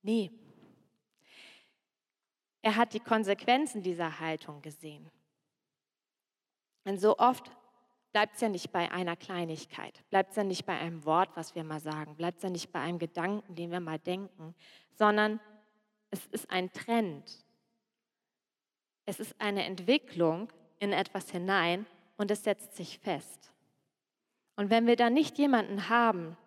nee. 0.00 0.30
Er 2.62 2.76
hat 2.76 2.94
die 2.94 3.00
Konsequenzen 3.00 3.82
dieser 3.82 4.18
Haltung 4.18 4.62
gesehen. 4.62 5.10
Und 6.84 7.02
so 7.02 7.18
oft 7.18 7.50
bleibt 8.16 8.36
es 8.36 8.40
ja 8.40 8.48
nicht 8.48 8.72
bei 8.72 8.90
einer 8.90 9.14
Kleinigkeit, 9.14 10.02
bleibt 10.08 10.30
es 10.30 10.36
ja 10.36 10.42
nicht 10.42 10.64
bei 10.64 10.72
einem 10.78 11.04
Wort, 11.04 11.28
was 11.34 11.54
wir 11.54 11.64
mal 11.64 11.80
sagen, 11.80 12.16
bleibt 12.16 12.38
es 12.38 12.44
ja 12.44 12.48
nicht 12.48 12.72
bei 12.72 12.80
einem 12.80 12.98
Gedanken, 12.98 13.54
den 13.54 13.70
wir 13.70 13.80
mal 13.80 13.98
denken, 13.98 14.54
sondern 14.94 15.38
es 16.10 16.24
ist 16.28 16.48
ein 16.48 16.72
Trend. 16.72 17.44
Es 19.04 19.20
ist 19.20 19.38
eine 19.38 19.66
Entwicklung 19.66 20.50
in 20.78 20.94
etwas 20.94 21.30
hinein 21.30 21.84
und 22.16 22.30
es 22.30 22.42
setzt 22.42 22.74
sich 22.74 22.98
fest. 23.00 23.52
Und 24.54 24.70
wenn 24.70 24.86
wir 24.86 24.96
dann 24.96 25.12
nicht 25.12 25.36
jemanden 25.36 25.90
haben, 25.90 26.38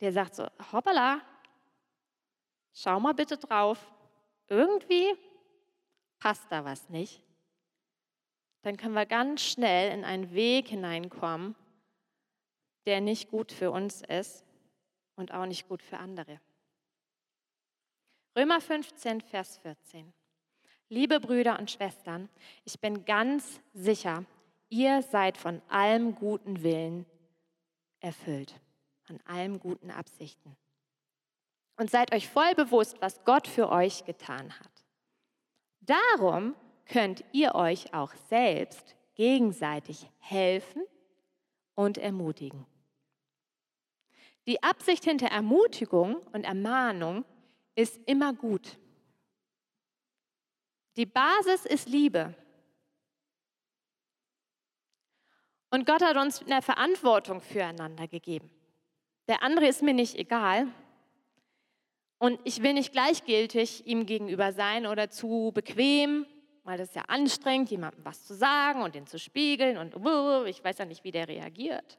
der 0.00 0.12
sagt 0.12 0.36
so, 0.36 0.46
hoppala, 0.70 1.22
schau 2.72 3.00
mal 3.00 3.14
bitte 3.14 3.36
drauf, 3.36 3.84
irgendwie 4.46 5.12
passt 6.20 6.46
da 6.52 6.64
was 6.64 6.88
nicht, 6.88 7.20
dann 8.62 8.76
können 8.76 8.94
wir 8.94 9.06
ganz 9.06 9.42
schnell 9.42 9.92
in 9.92 10.04
einen 10.04 10.32
Weg 10.32 10.68
hineinkommen, 10.68 11.54
der 12.86 13.00
nicht 13.00 13.30
gut 13.30 13.52
für 13.52 13.70
uns 13.70 14.02
ist 14.02 14.44
und 15.16 15.32
auch 15.32 15.46
nicht 15.46 15.68
gut 15.68 15.82
für 15.82 15.98
andere. 15.98 16.40
Römer 18.36 18.60
15, 18.60 19.20
Vers 19.20 19.58
14. 19.58 20.12
Liebe 20.88 21.20
Brüder 21.20 21.58
und 21.58 21.70
Schwestern, 21.70 22.28
ich 22.64 22.80
bin 22.80 23.04
ganz 23.04 23.60
sicher, 23.72 24.24
ihr 24.68 25.02
seid 25.02 25.36
von 25.36 25.60
allem 25.68 26.14
guten 26.14 26.62
Willen 26.62 27.06
erfüllt, 28.00 28.60
von 29.02 29.20
allem 29.26 29.58
guten 29.58 29.90
Absichten. 29.90 30.56
Und 31.76 31.90
seid 31.90 32.14
euch 32.14 32.28
voll 32.28 32.54
bewusst, 32.54 33.00
was 33.00 33.24
Gott 33.24 33.48
für 33.48 33.70
euch 33.70 34.04
getan 34.04 34.58
hat. 34.58 34.84
Darum 35.80 36.54
könnt 36.86 37.24
ihr 37.32 37.54
euch 37.54 37.92
auch 37.94 38.12
selbst 38.28 38.96
gegenseitig 39.14 40.08
helfen 40.18 40.82
und 41.74 41.98
ermutigen. 41.98 42.66
Die 44.46 44.62
Absicht 44.62 45.04
hinter 45.04 45.28
Ermutigung 45.28 46.16
und 46.32 46.44
Ermahnung 46.44 47.24
ist 47.74 48.00
immer 48.06 48.32
gut. 48.32 48.78
Die 50.96 51.06
Basis 51.06 51.64
ist 51.64 51.88
Liebe. 51.88 52.34
Und 55.70 55.86
Gott 55.86 56.02
hat 56.02 56.16
uns 56.16 56.42
eine 56.42 56.60
Verantwortung 56.60 57.40
füreinander 57.40 58.06
gegeben. 58.08 58.50
Der 59.28 59.42
andere 59.42 59.66
ist 59.66 59.82
mir 59.82 59.94
nicht 59.94 60.16
egal. 60.16 60.66
Und 62.18 62.38
ich 62.44 62.62
will 62.62 62.74
nicht 62.74 62.92
gleichgültig 62.92 63.86
ihm 63.86 64.04
gegenüber 64.04 64.52
sein 64.52 64.86
oder 64.86 65.08
zu 65.08 65.50
bequem, 65.54 66.26
weil 66.64 66.78
das 66.78 66.90
ist 66.90 66.94
ja 66.94 67.02
anstrengend, 67.08 67.70
jemandem 67.70 68.04
was 68.04 68.24
zu 68.24 68.34
sagen 68.34 68.82
und 68.82 68.94
ihn 68.94 69.06
zu 69.06 69.18
spiegeln 69.18 69.78
und 69.78 69.96
ich 70.46 70.62
weiß 70.62 70.78
ja 70.78 70.84
nicht, 70.84 71.04
wie 71.04 71.10
der 71.10 71.28
reagiert. 71.28 71.98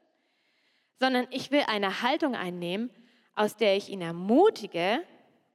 Sondern 0.98 1.26
ich 1.30 1.50
will 1.50 1.64
eine 1.66 2.02
Haltung 2.02 2.34
einnehmen, 2.34 2.90
aus 3.34 3.56
der 3.56 3.76
ich 3.76 3.88
ihn 3.88 4.00
ermutige 4.00 5.04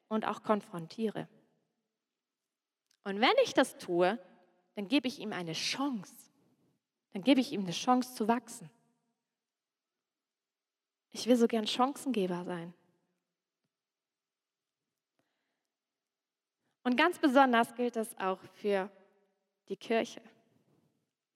und 0.10 0.28
auch 0.28 0.43
konfrontiere. 0.43 1.28
Und 3.04 3.22
wenn 3.22 3.34
ich 3.43 3.54
das 3.54 3.78
tue, 3.78 4.19
dann 4.76 4.88
gebe 4.88 5.08
ich 5.08 5.19
ihm 5.19 5.34
eine 5.34 5.54
Chance. 5.54 6.13
Dann 7.13 7.24
gebe 7.24 7.41
ich 7.41 7.52
ihm 7.52 7.62
eine 7.62 7.72
Chance 7.72 8.13
zu 8.13 8.28
wachsen. 8.28 8.69
Ich 11.12 11.26
will 11.26 11.36
so 11.36 11.48
gern 11.48 11.65
Chancengeber 11.65 12.45
sein. 12.45 12.74
Und 16.84 16.95
ganz 16.95 17.17
besonders 17.17 17.74
gilt 17.76 17.95
das 17.95 18.17
auch 18.19 18.39
für 18.54 18.91
die 19.69 19.77
Kirche, 19.77 20.21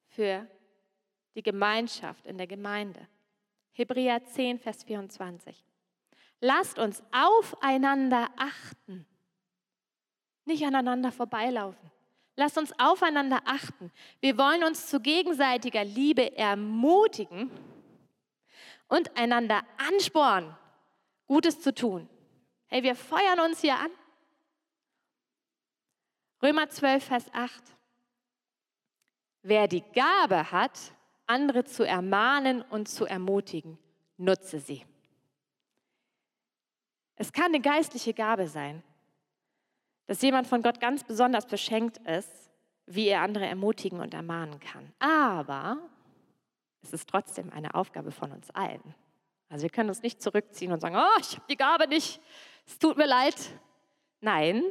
für 0.07 0.47
die 1.35 1.43
Gemeinschaft 1.43 2.25
in 2.25 2.37
der 2.37 2.47
Gemeinde. 2.47 3.07
Hebräer 3.71 4.23
10, 4.23 4.59
Vers 4.59 4.83
24. 4.83 5.63
Lasst 6.41 6.77
uns 6.77 7.01
aufeinander 7.11 8.29
achten 8.35 9.07
nicht 10.45 10.65
aneinander 10.65 11.11
vorbeilaufen. 11.11 11.91
Lasst 12.35 12.57
uns 12.57 12.73
aufeinander 12.79 13.41
achten. 13.45 13.91
Wir 14.19 14.37
wollen 14.37 14.63
uns 14.63 14.87
zu 14.87 14.99
gegenseitiger 14.99 15.83
Liebe 15.83 16.35
ermutigen 16.35 17.51
und 18.87 19.15
einander 19.15 19.63
anspornen, 19.77 20.55
Gutes 21.27 21.61
zu 21.61 21.73
tun. 21.73 22.09
Hey, 22.67 22.83
wir 22.83 22.95
feuern 22.95 23.39
uns 23.39 23.61
hier 23.61 23.77
an. 23.77 23.91
Römer 26.41 26.69
12, 26.69 27.03
Vers 27.03 27.25
8. 27.33 27.63
Wer 29.43 29.67
die 29.67 29.83
Gabe 29.93 30.51
hat, 30.51 30.79
andere 31.27 31.63
zu 31.63 31.83
ermahnen 31.83 32.61
und 32.63 32.87
zu 32.87 33.05
ermutigen, 33.05 33.77
nutze 34.17 34.59
sie. 34.59 34.85
Es 37.15 37.31
kann 37.31 37.45
eine 37.45 37.61
geistliche 37.61 38.13
Gabe 38.13 38.47
sein 38.47 38.83
dass 40.07 40.21
jemand 40.21 40.47
von 40.47 40.61
Gott 40.61 40.79
ganz 40.79 41.03
besonders 41.03 41.45
beschenkt 41.45 41.97
ist, 42.07 42.49
wie 42.85 43.07
er 43.07 43.21
andere 43.21 43.45
ermutigen 43.45 43.99
und 43.99 44.13
ermahnen 44.13 44.59
kann. 44.59 44.91
Aber 44.99 45.77
es 46.81 46.91
ist 46.91 47.09
trotzdem 47.09 47.51
eine 47.51 47.75
Aufgabe 47.75 48.11
von 48.11 48.31
uns 48.31 48.49
allen. 48.51 48.93
Also 49.49 49.63
wir 49.63 49.69
können 49.69 49.89
uns 49.89 50.01
nicht 50.01 50.21
zurückziehen 50.21 50.71
und 50.71 50.81
sagen, 50.81 50.95
oh, 50.95 51.19
ich 51.19 51.35
habe 51.35 51.45
die 51.49 51.55
Gabe 51.55 51.87
nicht, 51.87 52.19
es 52.65 52.79
tut 52.79 52.97
mir 52.97 53.05
leid. 53.05 53.35
Nein, 54.19 54.63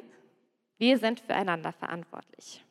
wir 0.79 0.99
sind 0.99 1.21
füreinander 1.21 1.73
verantwortlich. 1.73 2.65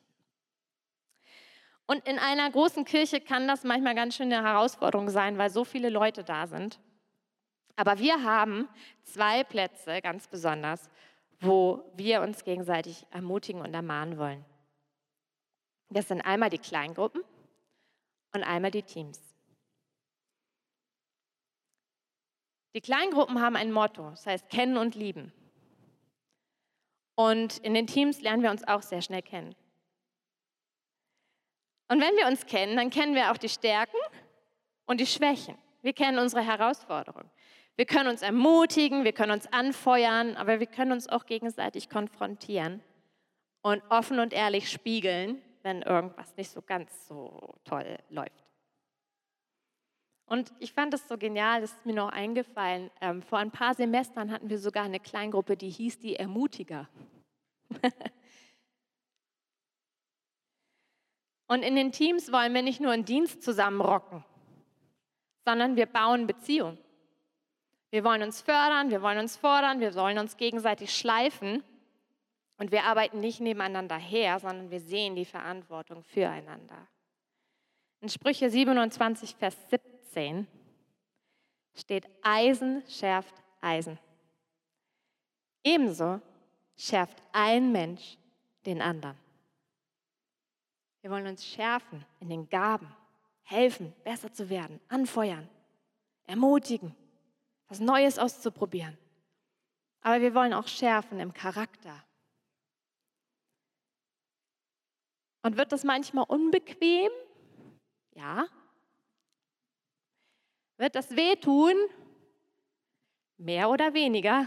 Und 1.86 2.06
in 2.08 2.18
einer 2.18 2.50
großen 2.50 2.84
Kirche 2.84 3.20
kann 3.20 3.48
das 3.48 3.64
manchmal 3.64 3.94
ganz 3.94 4.16
schön 4.16 4.32
eine 4.32 4.46
Herausforderung 4.46 5.10
sein, 5.10 5.38
weil 5.38 5.50
so 5.50 5.64
viele 5.64 5.90
Leute 5.90 6.24
da 6.24 6.46
sind. 6.46 6.80
Aber 7.76 7.98
wir 7.98 8.22
haben 8.22 8.68
zwei 9.02 9.44
Plätze 9.44 10.00
ganz 10.00 10.28
besonders, 10.28 10.88
wo 11.40 11.84
wir 11.96 12.22
uns 12.22 12.44
gegenseitig 12.44 13.06
ermutigen 13.10 13.60
und 13.60 13.74
ermahnen 13.74 14.18
wollen. 14.18 14.44
Das 15.90 16.08
sind 16.08 16.20
einmal 16.22 16.50
die 16.50 16.58
Kleingruppen 16.58 17.22
und 18.32 18.42
einmal 18.42 18.70
die 18.70 18.82
Teams. 18.82 19.20
Die 22.74 22.80
Kleingruppen 22.80 23.40
haben 23.40 23.56
ein 23.56 23.72
Motto, 23.72 24.10
das 24.10 24.24
heißt 24.24 24.48
kennen 24.48 24.78
und 24.78 24.94
lieben. 24.94 25.32
Und 27.14 27.58
in 27.58 27.74
den 27.74 27.86
Teams 27.86 28.22
lernen 28.22 28.42
wir 28.42 28.50
uns 28.50 28.66
auch 28.66 28.80
sehr 28.80 29.02
schnell 29.02 29.20
kennen. 29.20 29.54
Und 31.92 32.00
wenn 32.00 32.16
wir 32.16 32.26
uns 32.26 32.46
kennen, 32.46 32.74
dann 32.74 32.88
kennen 32.88 33.14
wir 33.14 33.30
auch 33.30 33.36
die 33.36 33.50
Stärken 33.50 33.98
und 34.86 34.98
die 34.98 35.04
Schwächen. 35.04 35.58
Wir 35.82 35.92
kennen 35.92 36.18
unsere 36.18 36.40
Herausforderungen. 36.40 37.30
Wir 37.76 37.84
können 37.84 38.08
uns 38.08 38.22
ermutigen, 38.22 39.04
wir 39.04 39.12
können 39.12 39.32
uns 39.32 39.46
anfeuern, 39.52 40.34
aber 40.38 40.58
wir 40.58 40.68
können 40.68 40.92
uns 40.92 41.06
auch 41.06 41.26
gegenseitig 41.26 41.90
konfrontieren 41.90 42.80
und 43.60 43.82
offen 43.90 44.20
und 44.20 44.32
ehrlich 44.32 44.70
spiegeln, 44.70 45.42
wenn 45.64 45.82
irgendwas 45.82 46.34
nicht 46.38 46.50
so 46.50 46.62
ganz 46.62 47.08
so 47.08 47.56
toll 47.66 47.98
läuft. 48.08 48.42
Und 50.24 50.50
ich 50.60 50.72
fand 50.72 50.94
es 50.94 51.06
so 51.06 51.18
genial, 51.18 51.60
das 51.60 51.72
ist 51.72 51.84
mir 51.84 51.92
noch 51.92 52.08
eingefallen. 52.08 52.90
Ähm, 53.02 53.20
vor 53.20 53.36
ein 53.36 53.50
paar 53.50 53.74
Semestern 53.74 54.30
hatten 54.30 54.48
wir 54.48 54.58
sogar 54.58 54.84
eine 54.84 54.98
Kleingruppe, 54.98 55.58
die 55.58 55.68
hieß 55.68 55.98
die 55.98 56.16
Ermutiger. 56.16 56.88
und 61.52 61.62
in 61.62 61.76
den 61.76 61.92
Teams 61.92 62.32
wollen 62.32 62.54
wir 62.54 62.62
nicht 62.62 62.80
nur 62.80 62.92
einen 62.92 63.04
Dienst 63.04 63.42
zusammenrocken, 63.42 64.24
sondern 65.44 65.76
wir 65.76 65.84
bauen 65.84 66.26
Beziehungen. 66.26 66.78
Wir 67.90 68.04
wollen 68.04 68.22
uns 68.22 68.40
fördern, 68.40 68.88
wir 68.90 69.02
wollen 69.02 69.18
uns 69.18 69.36
fordern, 69.36 69.78
wir 69.78 69.94
wollen 69.94 70.16
uns 70.16 70.38
gegenseitig 70.38 70.96
schleifen. 70.96 71.62
Und 72.56 72.72
wir 72.72 72.84
arbeiten 72.84 73.20
nicht 73.20 73.40
nebeneinander 73.40 73.98
her, 73.98 74.38
sondern 74.40 74.70
wir 74.70 74.80
sehen 74.80 75.14
die 75.14 75.26
Verantwortung 75.26 76.02
füreinander. 76.04 76.88
In 78.00 78.08
Sprüche 78.08 78.48
27, 78.48 79.36
Vers 79.36 79.54
17 79.68 80.46
steht, 81.74 82.06
Eisen 82.22 82.82
schärft 82.88 83.34
Eisen. 83.60 83.98
Ebenso 85.62 86.22
schärft 86.78 87.22
ein 87.32 87.72
Mensch 87.72 88.16
den 88.64 88.80
anderen. 88.80 89.21
Wir 91.02 91.10
wollen 91.10 91.26
uns 91.26 91.44
schärfen 91.44 92.04
in 92.20 92.30
den 92.30 92.48
Gaben, 92.48 92.88
helfen, 93.42 93.92
besser 94.04 94.32
zu 94.32 94.48
werden, 94.48 94.80
anfeuern, 94.88 95.48
ermutigen 96.24 96.96
was 97.72 97.80
Neues 97.80 98.18
auszuprobieren. 98.18 98.98
Aber 100.02 100.20
wir 100.20 100.34
wollen 100.34 100.52
auch 100.52 100.68
schärfen 100.68 101.18
im 101.20 101.32
Charakter. 101.32 102.04
Und 105.40 105.56
wird 105.56 105.72
das 105.72 105.82
manchmal 105.82 106.26
unbequem? 106.28 107.10
Ja. 108.10 108.46
Wird 110.76 110.94
das 110.94 111.16
wehtun? 111.16 111.74
Mehr 113.38 113.70
oder 113.70 113.94
weniger? 113.94 114.46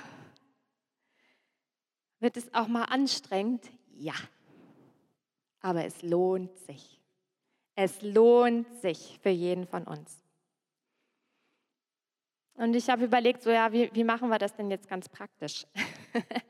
Wird 2.19 2.37
es 2.37 2.53
auch 2.53 2.67
mal 2.67 2.83
anstrengend? 2.83 3.71
Ja. 3.95 4.13
Aber 5.65 5.83
es 5.83 6.03
lohnt 6.03 6.55
sich. 6.59 7.01
Es 7.73 8.03
lohnt 8.03 8.71
sich 8.81 9.17
für 9.23 9.31
jeden 9.31 9.65
von 9.65 9.85
uns. 9.85 10.23
Und 12.53 12.75
ich 12.75 12.87
habe 12.87 13.05
überlegt, 13.05 13.41
so 13.41 13.49
ja, 13.49 13.73
wie, 13.73 13.89
wie 13.91 14.03
machen 14.03 14.29
wir 14.29 14.37
das 14.37 14.55
denn 14.55 14.69
jetzt 14.69 14.87
ganz 14.87 15.09
praktisch? 15.09 15.65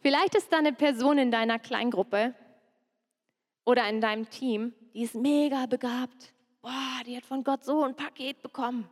Vielleicht 0.00 0.34
ist 0.34 0.50
da 0.50 0.60
eine 0.60 0.72
Person 0.72 1.18
in 1.18 1.30
deiner 1.30 1.58
Kleingruppe 1.58 2.34
oder 3.66 3.86
in 3.86 4.00
deinem 4.00 4.30
Team, 4.30 4.72
die 4.94 5.02
ist 5.02 5.14
mega 5.14 5.66
begabt. 5.66 6.32
Boah, 6.62 7.02
die 7.06 7.14
hat 7.14 7.26
von 7.26 7.44
Gott 7.44 7.64
so 7.64 7.84
ein 7.84 7.94
Paket 7.94 8.40
bekommen. 8.40 8.88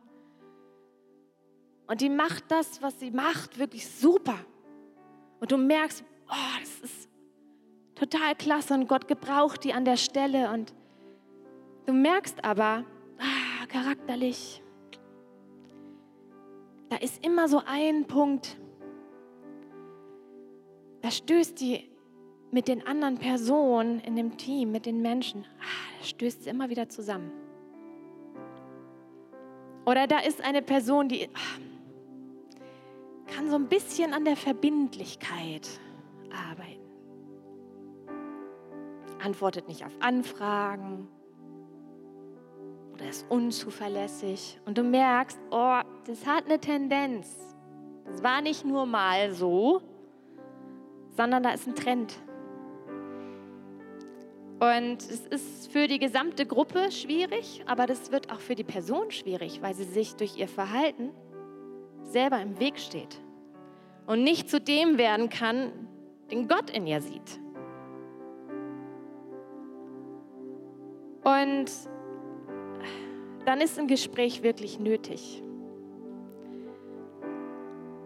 Und 1.87 1.99
die 1.99 2.09
macht 2.09 2.43
das, 2.49 2.79
was 2.83 2.99
sie 2.99 3.09
macht, 3.09 3.57
wirklich 3.57 3.89
super. 3.89 4.37
Und 5.39 5.51
du 5.51 5.57
merkst, 5.57 6.03
oh, 6.29 6.59
das 6.59 6.79
ist 6.81 7.10
total 8.01 8.33
klasse 8.35 8.73
und 8.73 8.87
Gott 8.87 9.07
gebraucht 9.07 9.63
die 9.63 9.73
an 9.73 9.85
der 9.85 9.97
Stelle. 9.97 10.51
Und 10.51 10.73
du 11.85 11.93
merkst 11.93 12.43
aber, 12.43 12.83
ah, 13.19 13.65
charakterlich, 13.67 14.63
da 16.89 16.97
ist 16.97 17.23
immer 17.23 17.47
so 17.47 17.61
ein 17.65 18.05
Punkt, 18.05 18.57
da 21.01 21.11
stößt 21.11 21.61
die 21.61 21.89
mit 22.51 22.67
den 22.67 22.85
anderen 22.85 23.17
Personen 23.17 23.99
in 23.99 24.15
dem 24.15 24.35
Team, 24.35 24.71
mit 24.71 24.87
den 24.87 25.01
Menschen, 25.01 25.45
ah, 25.59 25.99
da 25.99 26.05
stößt 26.05 26.43
sie 26.43 26.49
immer 26.49 26.69
wieder 26.69 26.89
zusammen. 26.89 27.31
Oder 29.85 30.07
da 30.07 30.19
ist 30.19 30.43
eine 30.43 30.63
Person, 30.63 31.07
die 31.07 31.29
ah, 31.33 31.61
kann 33.27 33.47
so 33.47 33.57
ein 33.57 33.67
bisschen 33.67 34.13
an 34.13 34.25
der 34.25 34.35
Verbindlichkeit 34.35 35.69
arbeiten. 36.31 36.80
Antwortet 39.23 39.67
nicht 39.67 39.85
auf 39.85 39.93
Anfragen, 39.99 41.07
oder 43.01 43.09
ist 43.09 43.25
unzuverlässig. 43.29 44.59
Und 44.65 44.77
du 44.77 44.83
merkst, 44.83 45.39
oh, 45.49 45.79
das 46.05 46.25
hat 46.25 46.45
eine 46.45 46.59
Tendenz. 46.59 47.55
Das 48.05 48.23
war 48.23 48.41
nicht 48.41 48.65
nur 48.65 48.85
mal 48.85 49.33
so, 49.33 49.81
sondern 51.09 51.43
da 51.43 51.51
ist 51.51 51.67
ein 51.67 51.75
Trend. 51.75 52.13
Und 54.59 54.97
es 54.97 55.25
ist 55.27 55.71
für 55.71 55.87
die 55.87 55.97
gesamte 55.97 56.45
Gruppe 56.45 56.91
schwierig, 56.91 57.63
aber 57.65 57.87
das 57.87 58.11
wird 58.11 58.31
auch 58.31 58.39
für 58.39 58.53
die 58.53 58.63
Person 58.63 59.09
schwierig, 59.09 59.61
weil 59.63 59.73
sie 59.73 59.85
sich 59.85 60.15
durch 60.15 60.37
ihr 60.37 60.47
Verhalten 60.47 61.09
selber 62.03 62.39
im 62.39 62.59
Weg 62.59 62.77
steht 62.77 63.19
und 64.05 64.23
nicht 64.23 64.49
zu 64.49 64.61
dem 64.61 64.99
werden 64.99 65.29
kann, 65.29 65.71
den 66.29 66.47
Gott 66.47 66.69
in 66.69 66.85
ihr 66.85 67.01
sieht. 67.01 67.40
Und 71.31 71.71
dann 73.45 73.61
ist 73.61 73.79
ein 73.79 73.87
Gespräch 73.87 74.43
wirklich 74.43 74.79
nötig. 74.79 75.41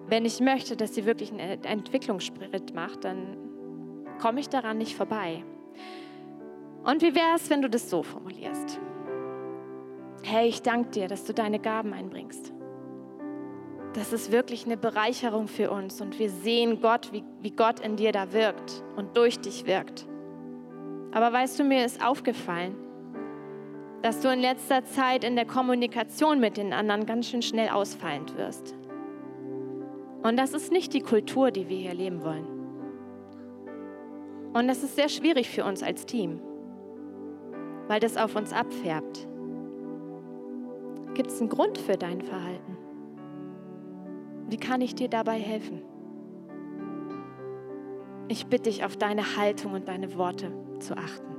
Wenn 0.07 0.25
ich 0.25 0.39
möchte, 0.39 0.75
dass 0.77 0.93
sie 0.93 1.05
wirklich 1.05 1.31
einen 1.31 1.63
Entwicklungsschritt 1.63 2.75
macht, 2.75 3.03
dann 3.03 3.37
komme 4.21 4.39
ich 4.39 4.49
daran 4.49 4.77
nicht 4.77 4.95
vorbei. 4.95 5.43
Und 6.83 7.01
wie 7.01 7.15
wäre 7.15 7.35
es, 7.35 7.49
wenn 7.49 7.63
du 7.63 7.69
das 7.69 7.89
so 7.89 8.03
formulierst? 8.03 8.79
Hey, 10.21 10.47
ich 10.47 10.61
danke 10.61 10.91
dir, 10.91 11.07
dass 11.07 11.25
du 11.25 11.33
deine 11.33 11.59
Gaben 11.59 11.93
einbringst. 11.93 12.53
Das 13.93 14.13
ist 14.13 14.31
wirklich 14.31 14.65
eine 14.65 14.77
Bereicherung 14.77 15.47
für 15.47 15.71
uns 15.71 16.01
und 16.01 16.19
wir 16.19 16.29
sehen 16.29 16.81
Gott, 16.81 17.11
wie, 17.11 17.23
wie 17.41 17.51
Gott 17.51 17.79
in 17.79 17.95
dir 17.95 18.11
da 18.11 18.33
wirkt 18.33 18.83
und 18.97 19.17
durch 19.17 19.39
dich 19.39 19.65
wirkt. 19.65 20.05
Aber 21.11 21.31
weißt 21.31 21.59
du, 21.59 21.63
mir 21.63 21.85
ist 21.85 22.05
aufgefallen, 22.05 22.75
dass 24.05 24.19
du 24.19 24.31
in 24.31 24.39
letzter 24.39 24.85
Zeit 24.85 25.23
in 25.23 25.35
der 25.35 25.45
Kommunikation 25.47 26.39
mit 26.39 26.57
den 26.57 26.73
anderen 26.73 27.07
ganz 27.07 27.27
schön 27.27 27.41
schnell 27.41 27.69
ausfallend 27.69 28.37
wirst. 28.37 28.75
Und 30.21 30.37
das 30.37 30.53
ist 30.53 30.71
nicht 30.71 30.93
die 30.93 31.01
Kultur, 31.01 31.49
die 31.49 31.69
wir 31.69 31.77
hier 31.77 31.95
leben 31.95 32.23
wollen. 32.23 32.45
Und 34.53 34.67
das 34.67 34.83
ist 34.83 34.95
sehr 34.95 35.09
schwierig 35.09 35.49
für 35.49 35.65
uns 35.65 35.81
als 35.81 36.05
Team, 36.05 36.39
weil 37.87 37.99
das 37.99 38.15
auf 38.15 38.35
uns 38.35 38.53
abfärbt. 38.53 39.27
Gibt 41.15 41.31
es 41.31 41.39
einen 41.39 41.49
Grund 41.49 41.79
für 41.79 41.97
dein 41.97 42.21
Verhalten? 42.21 42.77
Wie 44.49 44.57
kann 44.57 44.81
ich 44.81 44.93
dir 44.93 45.09
dabei 45.09 45.39
helfen? 45.39 45.81
Ich 48.27 48.45
bitte 48.45 48.69
dich, 48.69 48.85
auf 48.85 48.97
deine 48.97 49.35
Haltung 49.35 49.73
und 49.73 49.87
deine 49.87 50.15
Worte 50.15 50.51
zu 50.77 50.95
achten 50.95 51.34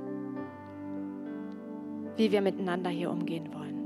wie 2.17 2.31
wir 2.31 2.41
miteinander 2.41 2.89
hier 2.89 3.09
umgehen 3.09 3.53
wollen. 3.53 3.77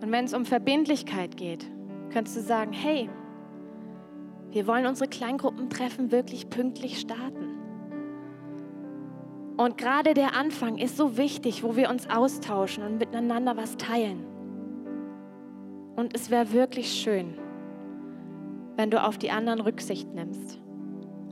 Und 0.00 0.12
wenn 0.12 0.24
es 0.24 0.34
um 0.34 0.44
Verbindlichkeit 0.44 1.36
geht, 1.36 1.70
könntest 2.10 2.36
du 2.36 2.40
sagen, 2.40 2.72
hey, 2.72 3.08
wir 4.50 4.66
wollen 4.66 4.86
unsere 4.86 5.08
Kleingruppentreffen 5.08 6.10
wirklich 6.10 6.48
pünktlich 6.48 6.98
starten. 6.98 7.58
Und 9.56 9.76
gerade 9.76 10.14
der 10.14 10.34
Anfang 10.34 10.78
ist 10.78 10.96
so 10.96 11.16
wichtig, 11.16 11.64
wo 11.64 11.76
wir 11.76 11.90
uns 11.90 12.08
austauschen 12.08 12.84
und 12.84 12.98
miteinander 12.98 13.56
was 13.56 13.76
teilen. 13.76 14.24
Und 15.96 16.14
es 16.14 16.30
wäre 16.30 16.52
wirklich 16.52 16.92
schön, 16.92 17.34
wenn 18.76 18.90
du 18.90 19.02
auf 19.02 19.18
die 19.18 19.32
anderen 19.32 19.60
Rücksicht 19.60 20.14
nimmst 20.14 20.60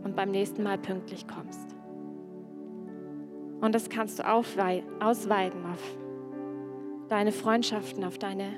und 0.02 0.16
beim 0.16 0.32
nächsten 0.32 0.64
Mal 0.64 0.76
pünktlich 0.76 1.28
kommst. 1.28 1.75
Und 3.66 3.74
das 3.74 3.90
kannst 3.90 4.20
du 4.20 4.22
ausweiten 4.24 5.64
auf 5.66 5.82
deine 7.08 7.32
Freundschaften, 7.32 8.04
auf 8.04 8.16
deine 8.16 8.52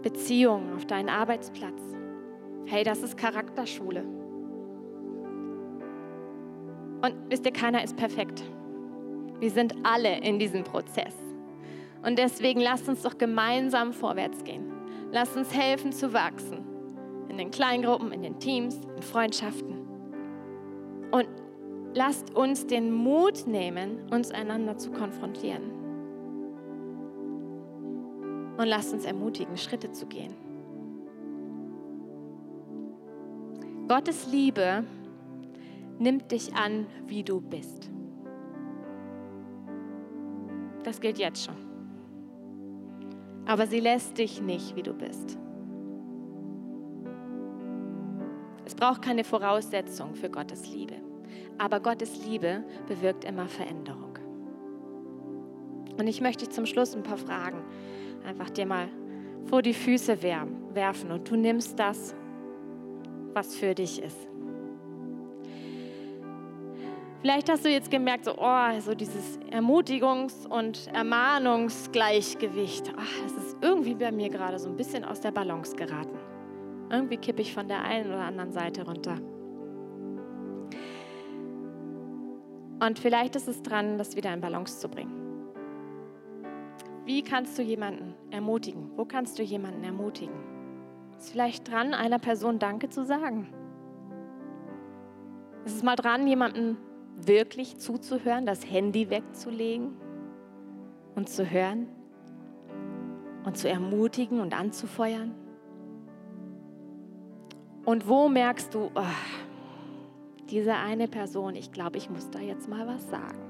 Beziehungen, 0.00 0.74
auf 0.74 0.86
deinen 0.86 1.10
Arbeitsplatz. 1.10 1.78
Hey, 2.64 2.82
das 2.82 3.02
ist 3.02 3.18
Charakterschule. 3.18 4.02
Und 7.02 7.14
wisst 7.28 7.44
ihr, 7.44 7.52
keiner 7.52 7.84
ist 7.84 7.98
perfekt. 7.98 8.44
Wir 9.40 9.50
sind 9.50 9.74
alle 9.82 10.20
in 10.20 10.38
diesem 10.38 10.64
Prozess. 10.64 11.14
Und 12.02 12.18
deswegen 12.18 12.60
lasst 12.62 12.88
uns 12.88 13.02
doch 13.02 13.18
gemeinsam 13.18 13.92
vorwärts 13.92 14.42
gehen. 14.42 14.72
Lasst 15.12 15.36
uns 15.36 15.54
helfen 15.54 15.92
zu 15.92 16.14
wachsen. 16.14 16.64
In 17.28 17.36
den 17.36 17.50
Kleingruppen, 17.50 18.10
in 18.10 18.22
den 18.22 18.38
Teams, 18.38 18.80
in 18.96 19.02
Freundschaften. 19.02 19.76
Und 21.10 21.28
lasst 21.96 22.36
uns 22.36 22.66
den 22.66 22.92
Mut 22.92 23.46
nehmen, 23.46 24.12
uns 24.12 24.30
einander 24.30 24.76
zu 24.76 24.92
konfrontieren. 24.92 25.72
Und 28.58 28.66
lasst 28.66 28.92
uns 28.92 29.04
ermutigen, 29.04 29.56
Schritte 29.56 29.90
zu 29.90 30.06
gehen. 30.06 30.34
Gottes 33.88 34.26
Liebe 34.30 34.84
nimmt 35.98 36.30
dich 36.32 36.54
an, 36.54 36.86
wie 37.06 37.22
du 37.22 37.40
bist. 37.40 37.90
Das 40.82 41.00
gilt 41.00 41.18
jetzt 41.18 41.46
schon. 41.46 41.56
Aber 43.46 43.66
sie 43.66 43.80
lässt 43.80 44.18
dich 44.18 44.42
nicht, 44.42 44.76
wie 44.76 44.82
du 44.82 44.92
bist. 44.92 45.38
Es 48.66 48.74
braucht 48.74 49.00
keine 49.02 49.24
Voraussetzung 49.24 50.14
für 50.14 50.28
Gottes 50.28 50.68
Liebe. 50.68 51.05
Aber 51.58 51.80
Gottes 51.80 52.24
Liebe 52.24 52.62
bewirkt 52.86 53.24
immer 53.24 53.48
Veränderung. 53.48 54.18
Und 55.98 56.06
ich 56.06 56.20
möchte 56.20 56.44
dich 56.44 56.54
zum 56.54 56.66
Schluss 56.66 56.94
ein 56.94 57.02
paar 57.02 57.16
Fragen 57.16 57.64
einfach 58.26 58.50
dir 58.50 58.66
mal 58.66 58.88
vor 59.44 59.62
die 59.62 59.74
Füße 59.74 60.22
werfen 60.22 61.12
und 61.12 61.30
du 61.30 61.36
nimmst 61.36 61.78
das, 61.78 62.14
was 63.32 63.54
für 63.54 63.74
dich 63.74 64.02
ist. 64.02 64.18
Vielleicht 67.20 67.50
hast 67.50 67.64
du 67.64 67.70
jetzt 67.70 67.90
gemerkt, 67.90 68.26
so, 68.26 68.34
oh, 68.36 68.80
so 68.80 68.94
dieses 68.94 69.38
Ermutigungs- 69.50 70.46
und 70.46 70.88
Ermahnungsgleichgewicht, 70.92 72.92
ach, 72.96 73.22
das 73.22 73.44
ist 73.44 73.56
irgendwie 73.62 73.94
bei 73.94 74.12
mir 74.12 74.28
gerade 74.28 74.58
so 74.58 74.68
ein 74.68 74.76
bisschen 74.76 75.04
aus 75.04 75.20
der 75.20 75.32
Balance 75.32 75.74
geraten. 75.74 76.18
Irgendwie 76.90 77.16
kippe 77.16 77.42
ich 77.42 77.52
von 77.52 77.66
der 77.66 77.82
einen 77.82 78.06
oder 78.06 78.20
anderen 78.20 78.52
Seite 78.52 78.84
runter. 78.84 79.16
Und 82.78 82.98
vielleicht 82.98 83.36
ist 83.36 83.48
es 83.48 83.62
dran, 83.62 83.98
das 83.98 84.16
wieder 84.16 84.32
in 84.34 84.40
Balance 84.40 84.80
zu 84.80 84.88
bringen. 84.88 85.26
Wie 87.04 87.22
kannst 87.22 87.56
du 87.58 87.62
jemanden 87.62 88.14
ermutigen? 88.30 88.90
Wo 88.96 89.04
kannst 89.04 89.38
du 89.38 89.42
jemanden 89.42 89.84
ermutigen? 89.84 90.34
Ist 91.18 91.30
vielleicht 91.30 91.70
dran, 91.70 91.94
einer 91.94 92.18
Person 92.18 92.58
Danke 92.58 92.88
zu 92.90 93.04
sagen? 93.04 93.48
Ist 95.64 95.76
es 95.76 95.82
mal 95.82 95.96
dran, 95.96 96.26
jemandem 96.26 96.76
wirklich 97.16 97.78
zuzuhören, 97.78 98.44
das 98.44 98.70
Handy 98.70 99.08
wegzulegen 99.08 99.96
und 101.14 101.28
zu 101.28 101.48
hören 101.48 101.88
und 103.44 103.56
zu 103.56 103.68
ermutigen 103.68 104.40
und 104.40 104.58
anzufeuern? 104.58 105.34
Und 107.84 108.08
wo 108.08 108.28
merkst 108.28 108.74
du, 108.74 108.90
oh, 108.94 109.45
diese 110.50 110.74
eine 110.74 111.08
Person, 111.08 111.54
ich 111.56 111.72
glaube, 111.72 111.98
ich 111.98 112.08
muss 112.10 112.30
da 112.30 112.38
jetzt 112.38 112.68
mal 112.68 112.86
was 112.86 113.08
sagen. 113.10 113.40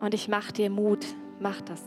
Und 0.00 0.14
ich 0.14 0.28
mache 0.28 0.52
dir 0.52 0.70
Mut, 0.70 1.06
mach 1.40 1.60
das. 1.60 1.82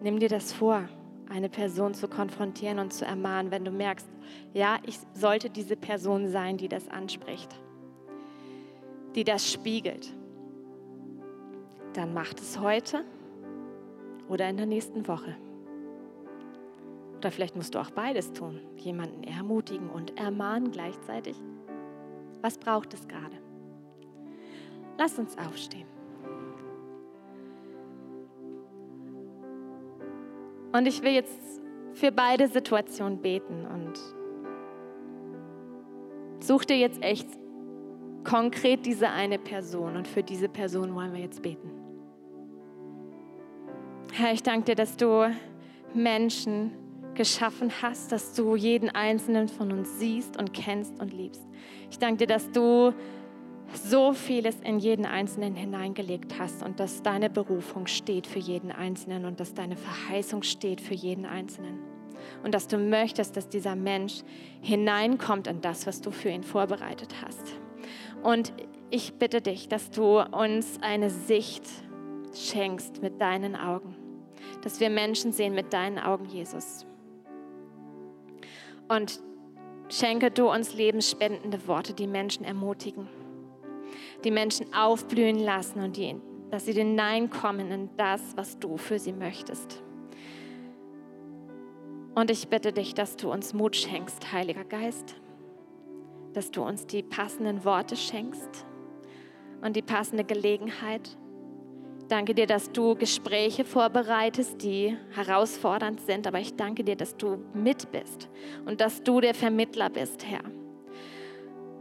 Nimm 0.00 0.18
dir 0.18 0.28
das 0.28 0.52
vor, 0.52 0.88
eine 1.28 1.48
Person 1.48 1.94
zu 1.94 2.08
konfrontieren 2.08 2.78
und 2.78 2.92
zu 2.92 3.04
ermahnen, 3.04 3.50
wenn 3.50 3.64
du 3.64 3.70
merkst, 3.70 4.08
ja, 4.54 4.78
ich 4.86 4.98
sollte 5.14 5.50
diese 5.50 5.76
Person 5.76 6.28
sein, 6.28 6.56
die 6.56 6.68
das 6.68 6.88
anspricht, 6.88 7.54
die 9.14 9.24
das 9.24 9.52
spiegelt. 9.52 10.12
Dann 11.92 12.14
mach 12.14 12.32
es 12.34 12.58
heute 12.58 13.04
oder 14.28 14.48
in 14.48 14.56
der 14.56 14.66
nächsten 14.66 15.06
Woche. 15.06 15.36
Oder 17.22 17.30
vielleicht 17.30 17.54
musst 17.54 17.76
du 17.76 17.78
auch 17.78 17.90
beides 17.92 18.32
tun. 18.32 18.58
Jemanden 18.78 19.22
ermutigen 19.22 19.88
und 19.88 20.18
ermahnen 20.18 20.72
gleichzeitig. 20.72 21.36
Was 22.40 22.58
braucht 22.58 22.92
es 22.94 23.06
gerade? 23.06 23.36
Lass 24.98 25.20
uns 25.20 25.38
aufstehen. 25.38 25.86
Und 30.72 30.88
ich 30.88 31.00
will 31.04 31.12
jetzt 31.12 31.62
für 31.92 32.10
beide 32.10 32.48
Situationen 32.48 33.22
beten 33.22 33.66
und 33.66 34.00
such 36.44 36.64
dir 36.64 36.78
jetzt 36.78 37.00
echt 37.04 37.28
konkret 38.24 38.84
diese 38.84 39.10
eine 39.10 39.38
Person 39.38 39.94
und 39.94 40.08
für 40.08 40.24
diese 40.24 40.48
Person 40.48 40.92
wollen 40.96 41.12
wir 41.12 41.20
jetzt 41.20 41.40
beten. 41.40 41.70
Herr, 44.12 44.32
ich 44.32 44.42
danke 44.42 44.64
dir, 44.64 44.74
dass 44.74 44.96
du 44.96 45.32
Menschen 45.94 46.81
geschaffen 47.14 47.70
hast, 47.82 48.12
dass 48.12 48.34
du 48.34 48.56
jeden 48.56 48.90
einzelnen 48.90 49.48
von 49.48 49.72
uns 49.72 49.98
siehst 49.98 50.36
und 50.38 50.52
kennst 50.52 51.00
und 51.00 51.12
liebst. 51.12 51.46
Ich 51.90 51.98
danke 51.98 52.26
dir, 52.26 52.34
dass 52.34 52.50
du 52.50 52.92
so 53.74 54.12
vieles 54.12 54.56
in 54.60 54.78
jeden 54.78 55.06
Einzelnen 55.06 55.54
hineingelegt 55.54 56.38
hast 56.38 56.62
und 56.62 56.78
dass 56.78 57.02
deine 57.02 57.30
Berufung 57.30 57.86
steht 57.86 58.26
für 58.26 58.38
jeden 58.38 58.70
Einzelnen 58.70 59.24
und 59.24 59.40
dass 59.40 59.54
deine 59.54 59.76
Verheißung 59.76 60.42
steht 60.42 60.80
für 60.80 60.94
jeden 60.94 61.24
Einzelnen. 61.24 61.78
Und 62.44 62.54
dass 62.54 62.68
du 62.68 62.78
möchtest, 62.78 63.36
dass 63.36 63.48
dieser 63.48 63.74
Mensch 63.74 64.22
hineinkommt 64.60 65.46
in 65.46 65.60
das, 65.60 65.86
was 65.86 66.00
du 66.00 66.10
für 66.10 66.28
ihn 66.28 66.44
vorbereitet 66.44 67.14
hast. 67.24 67.42
Und 68.22 68.52
ich 68.90 69.14
bitte 69.14 69.40
dich, 69.40 69.68
dass 69.68 69.90
du 69.90 70.20
uns 70.20 70.78
eine 70.82 71.10
Sicht 71.10 71.64
schenkst 72.34 73.02
mit 73.02 73.20
deinen 73.20 73.56
Augen, 73.56 73.96
dass 74.62 74.80
wir 74.80 74.90
Menschen 74.90 75.32
sehen 75.32 75.54
mit 75.54 75.72
deinen 75.72 75.98
Augen, 75.98 76.26
Jesus. 76.26 76.86
Und 78.94 79.22
schenke 79.88 80.30
du 80.30 80.50
uns 80.50 80.74
lebensspendende 80.74 81.66
Worte, 81.66 81.94
die 81.94 82.06
Menschen 82.06 82.44
ermutigen, 82.44 83.08
die 84.22 84.30
Menschen 84.30 84.74
aufblühen 84.74 85.38
lassen 85.38 85.80
und 85.80 85.96
die, 85.96 86.16
dass 86.50 86.66
sie 86.66 86.72
hineinkommen 86.72 87.70
in 87.70 87.90
das, 87.96 88.36
was 88.36 88.58
du 88.58 88.76
für 88.76 88.98
sie 88.98 89.14
möchtest. 89.14 89.82
Und 92.14 92.30
ich 92.30 92.48
bitte 92.48 92.74
dich, 92.74 92.92
dass 92.92 93.16
du 93.16 93.32
uns 93.32 93.54
Mut 93.54 93.76
schenkst, 93.76 94.30
Heiliger 94.30 94.64
Geist, 94.64 95.14
dass 96.34 96.50
du 96.50 96.62
uns 96.62 96.86
die 96.86 97.02
passenden 97.02 97.64
Worte 97.64 97.96
schenkst 97.96 98.66
und 99.62 99.74
die 99.74 99.82
passende 99.82 100.24
Gelegenheit, 100.24 101.16
danke 102.12 102.34
dir, 102.34 102.46
dass 102.46 102.70
du 102.70 102.94
Gespräche 102.94 103.64
vorbereitest, 103.64 104.62
die 104.62 104.98
herausfordernd 105.12 105.98
sind, 106.02 106.26
aber 106.26 106.40
ich 106.40 106.54
danke 106.56 106.84
dir, 106.84 106.94
dass 106.94 107.16
du 107.16 107.38
mit 107.54 107.90
bist 107.90 108.28
und 108.66 108.82
dass 108.82 109.02
du 109.02 109.22
der 109.22 109.32
Vermittler 109.32 109.88
bist, 109.88 110.26
Herr. 110.26 110.44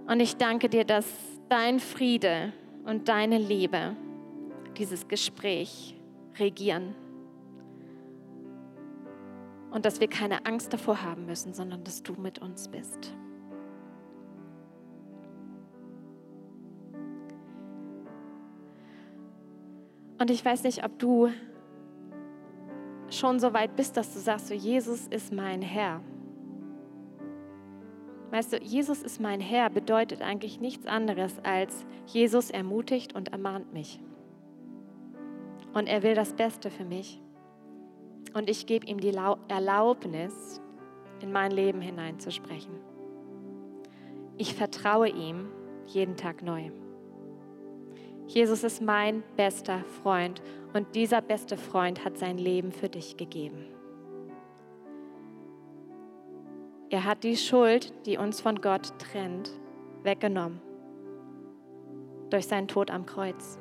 Und 0.07 0.21
ich 0.21 0.37
danke 0.37 0.69
dir, 0.69 0.85
dass 0.85 1.05
dein 1.49 1.81
Friede 1.81 2.53
und 2.85 3.09
deine 3.09 3.37
Liebe 3.39 3.97
dieses 4.77 5.09
Gespräch 5.09 5.97
regieren. 6.39 6.95
Und 9.71 9.83
dass 9.83 9.99
wir 9.99 10.07
keine 10.07 10.45
Angst 10.45 10.71
davor 10.71 11.03
haben 11.03 11.25
müssen, 11.25 11.53
sondern 11.53 11.83
dass 11.83 12.03
du 12.03 12.13
mit 12.13 12.39
uns 12.39 12.69
bist. 12.69 13.13
Und 20.21 20.29
ich 20.29 20.45
weiß 20.45 20.65
nicht, 20.65 20.85
ob 20.85 20.99
du 20.99 21.31
schon 23.09 23.39
so 23.39 23.55
weit 23.55 23.75
bist, 23.75 23.97
dass 23.97 24.13
du 24.13 24.19
sagst, 24.19 24.49
so 24.49 24.53
Jesus 24.53 25.07
ist 25.07 25.33
mein 25.33 25.63
Herr. 25.63 25.99
Weißt 28.29 28.53
du, 28.53 28.57
Jesus 28.57 29.01
ist 29.01 29.19
mein 29.19 29.41
Herr 29.41 29.71
bedeutet 29.71 30.21
eigentlich 30.21 30.61
nichts 30.61 30.85
anderes 30.85 31.39
als 31.41 31.87
Jesus 32.05 32.51
ermutigt 32.51 33.15
und 33.15 33.31
ermahnt 33.31 33.73
mich. 33.73 33.99
Und 35.73 35.87
er 35.87 36.03
will 36.03 36.13
das 36.13 36.33
Beste 36.33 36.69
für 36.69 36.85
mich. 36.85 37.19
Und 38.35 38.47
ich 38.47 38.67
gebe 38.67 38.85
ihm 38.85 38.99
die 38.99 39.17
Erlaubnis, 39.47 40.61
in 41.19 41.31
mein 41.31 41.49
Leben 41.49 41.81
hineinzusprechen. 41.81 42.75
Ich 44.37 44.53
vertraue 44.53 45.09
ihm 45.09 45.49
jeden 45.87 46.15
Tag 46.15 46.43
neu. 46.43 46.69
Jesus 48.33 48.63
ist 48.63 48.81
mein 48.81 49.23
bester 49.35 49.83
Freund 50.01 50.41
und 50.71 50.95
dieser 50.95 51.21
beste 51.21 51.57
Freund 51.57 52.05
hat 52.05 52.17
sein 52.17 52.37
Leben 52.37 52.71
für 52.71 52.87
dich 52.87 53.17
gegeben. 53.17 53.65
Er 56.89 57.03
hat 57.03 57.25
die 57.25 57.35
Schuld, 57.35 57.93
die 58.05 58.17
uns 58.17 58.39
von 58.39 58.61
Gott 58.61 58.97
trennt, 58.99 59.51
weggenommen 60.03 60.61
durch 62.29 62.47
seinen 62.47 62.69
Tod 62.69 62.89
am 62.89 63.05
Kreuz. 63.05 63.59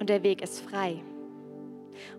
Und 0.00 0.08
der 0.08 0.24
Weg 0.24 0.42
ist 0.42 0.58
frei. 0.58 1.04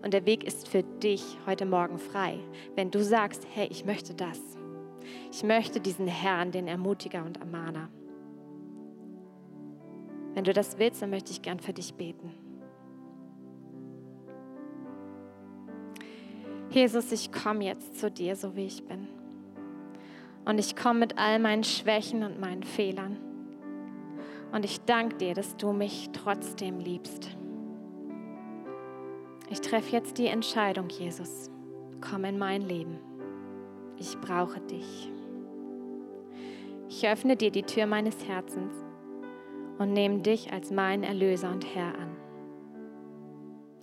Und 0.02 0.14
der 0.14 0.24
Weg 0.24 0.44
ist 0.44 0.68
für 0.68 0.82
dich 0.82 1.36
heute 1.44 1.66
Morgen 1.66 1.98
frei, 1.98 2.38
wenn 2.76 2.90
du 2.90 3.04
sagst, 3.04 3.46
hey, 3.52 3.68
ich 3.70 3.84
möchte 3.84 4.14
das. 4.14 4.40
Ich 5.30 5.42
möchte 5.42 5.80
diesen 5.80 6.06
Herrn, 6.06 6.50
den 6.50 6.66
Ermutiger 6.66 7.22
und 7.22 7.40
Ermahner. 7.40 7.90
Wenn 10.34 10.44
du 10.44 10.52
das 10.52 10.78
willst, 10.78 11.02
dann 11.02 11.10
möchte 11.10 11.30
ich 11.30 11.42
gern 11.42 11.60
für 11.60 11.72
dich 11.72 11.94
beten. 11.94 12.32
Jesus, 16.70 17.12
ich 17.12 17.30
komme 17.32 17.64
jetzt 17.64 17.98
zu 17.98 18.10
dir, 18.10 18.34
so 18.34 18.56
wie 18.56 18.64
ich 18.64 18.84
bin. 18.86 19.08
Und 20.46 20.58
ich 20.58 20.74
komme 20.74 21.00
mit 21.00 21.18
all 21.18 21.38
meinen 21.38 21.64
Schwächen 21.64 22.22
und 22.22 22.40
meinen 22.40 22.62
Fehlern. 22.62 23.18
Und 24.52 24.64
ich 24.64 24.80
danke 24.80 25.16
dir, 25.16 25.34
dass 25.34 25.56
du 25.56 25.72
mich 25.72 26.10
trotzdem 26.12 26.78
liebst. 26.78 27.30
Ich 29.50 29.60
treffe 29.60 29.92
jetzt 29.92 30.16
die 30.16 30.26
Entscheidung, 30.26 30.88
Jesus. 30.88 31.50
Komm 32.00 32.24
in 32.24 32.38
mein 32.38 32.62
Leben. 32.62 32.98
Ich 33.98 34.18
brauche 34.18 34.60
dich. 34.60 35.10
Ich 36.88 37.06
öffne 37.06 37.36
dir 37.36 37.50
die 37.50 37.62
Tür 37.62 37.86
meines 37.86 38.26
Herzens 38.26 38.81
und 39.82 39.92
nehme 39.92 40.20
dich 40.20 40.52
als 40.52 40.70
meinen 40.70 41.02
Erlöser 41.02 41.50
und 41.50 41.74
Herr 41.74 41.98
an. 41.98 42.16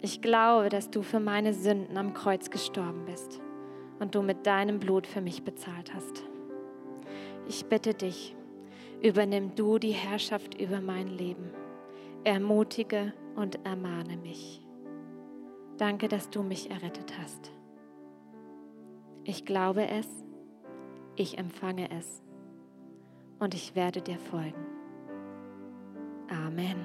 Ich 0.01 0.21
glaube, 0.21 0.69
dass 0.69 0.89
du 0.89 1.01
für 1.01 1.19
meine 1.19 1.53
Sünden 1.53 1.97
am 1.97 2.13
Kreuz 2.13 2.49
gestorben 2.49 3.03
bist 3.05 3.41
und 3.99 4.15
du 4.15 4.21
mit 4.21 4.47
deinem 4.47 4.79
Blut 4.79 5.05
für 5.05 5.19
mich 5.19 5.43
bezahlt 5.43 5.93
hast. 5.93 6.23
Ich 7.49 7.65
bitte 7.65 7.93
dich, 7.93 8.33
übernimm 9.01 9.55
du 9.55 9.77
die 9.77 9.91
Herrschaft 9.91 10.59
über 10.59 10.79
mein 10.79 11.09
Leben. 11.09 11.51
Ermutige 12.23 13.13
und 13.35 13.65
ermahne 13.65 14.15
mich. 14.15 14.65
Danke, 15.77 16.07
dass 16.07 16.29
du 16.29 16.43
mich 16.43 16.71
errettet 16.71 17.13
hast. 17.21 17.51
Ich 19.25 19.43
glaube 19.43 19.85
es, 19.89 20.07
ich 21.17 21.37
empfange 21.37 21.89
es 21.91 22.23
und 23.39 23.53
ich 23.53 23.75
werde 23.75 24.01
dir 24.01 24.17
folgen. 24.17 24.78
Amen. 26.29 26.75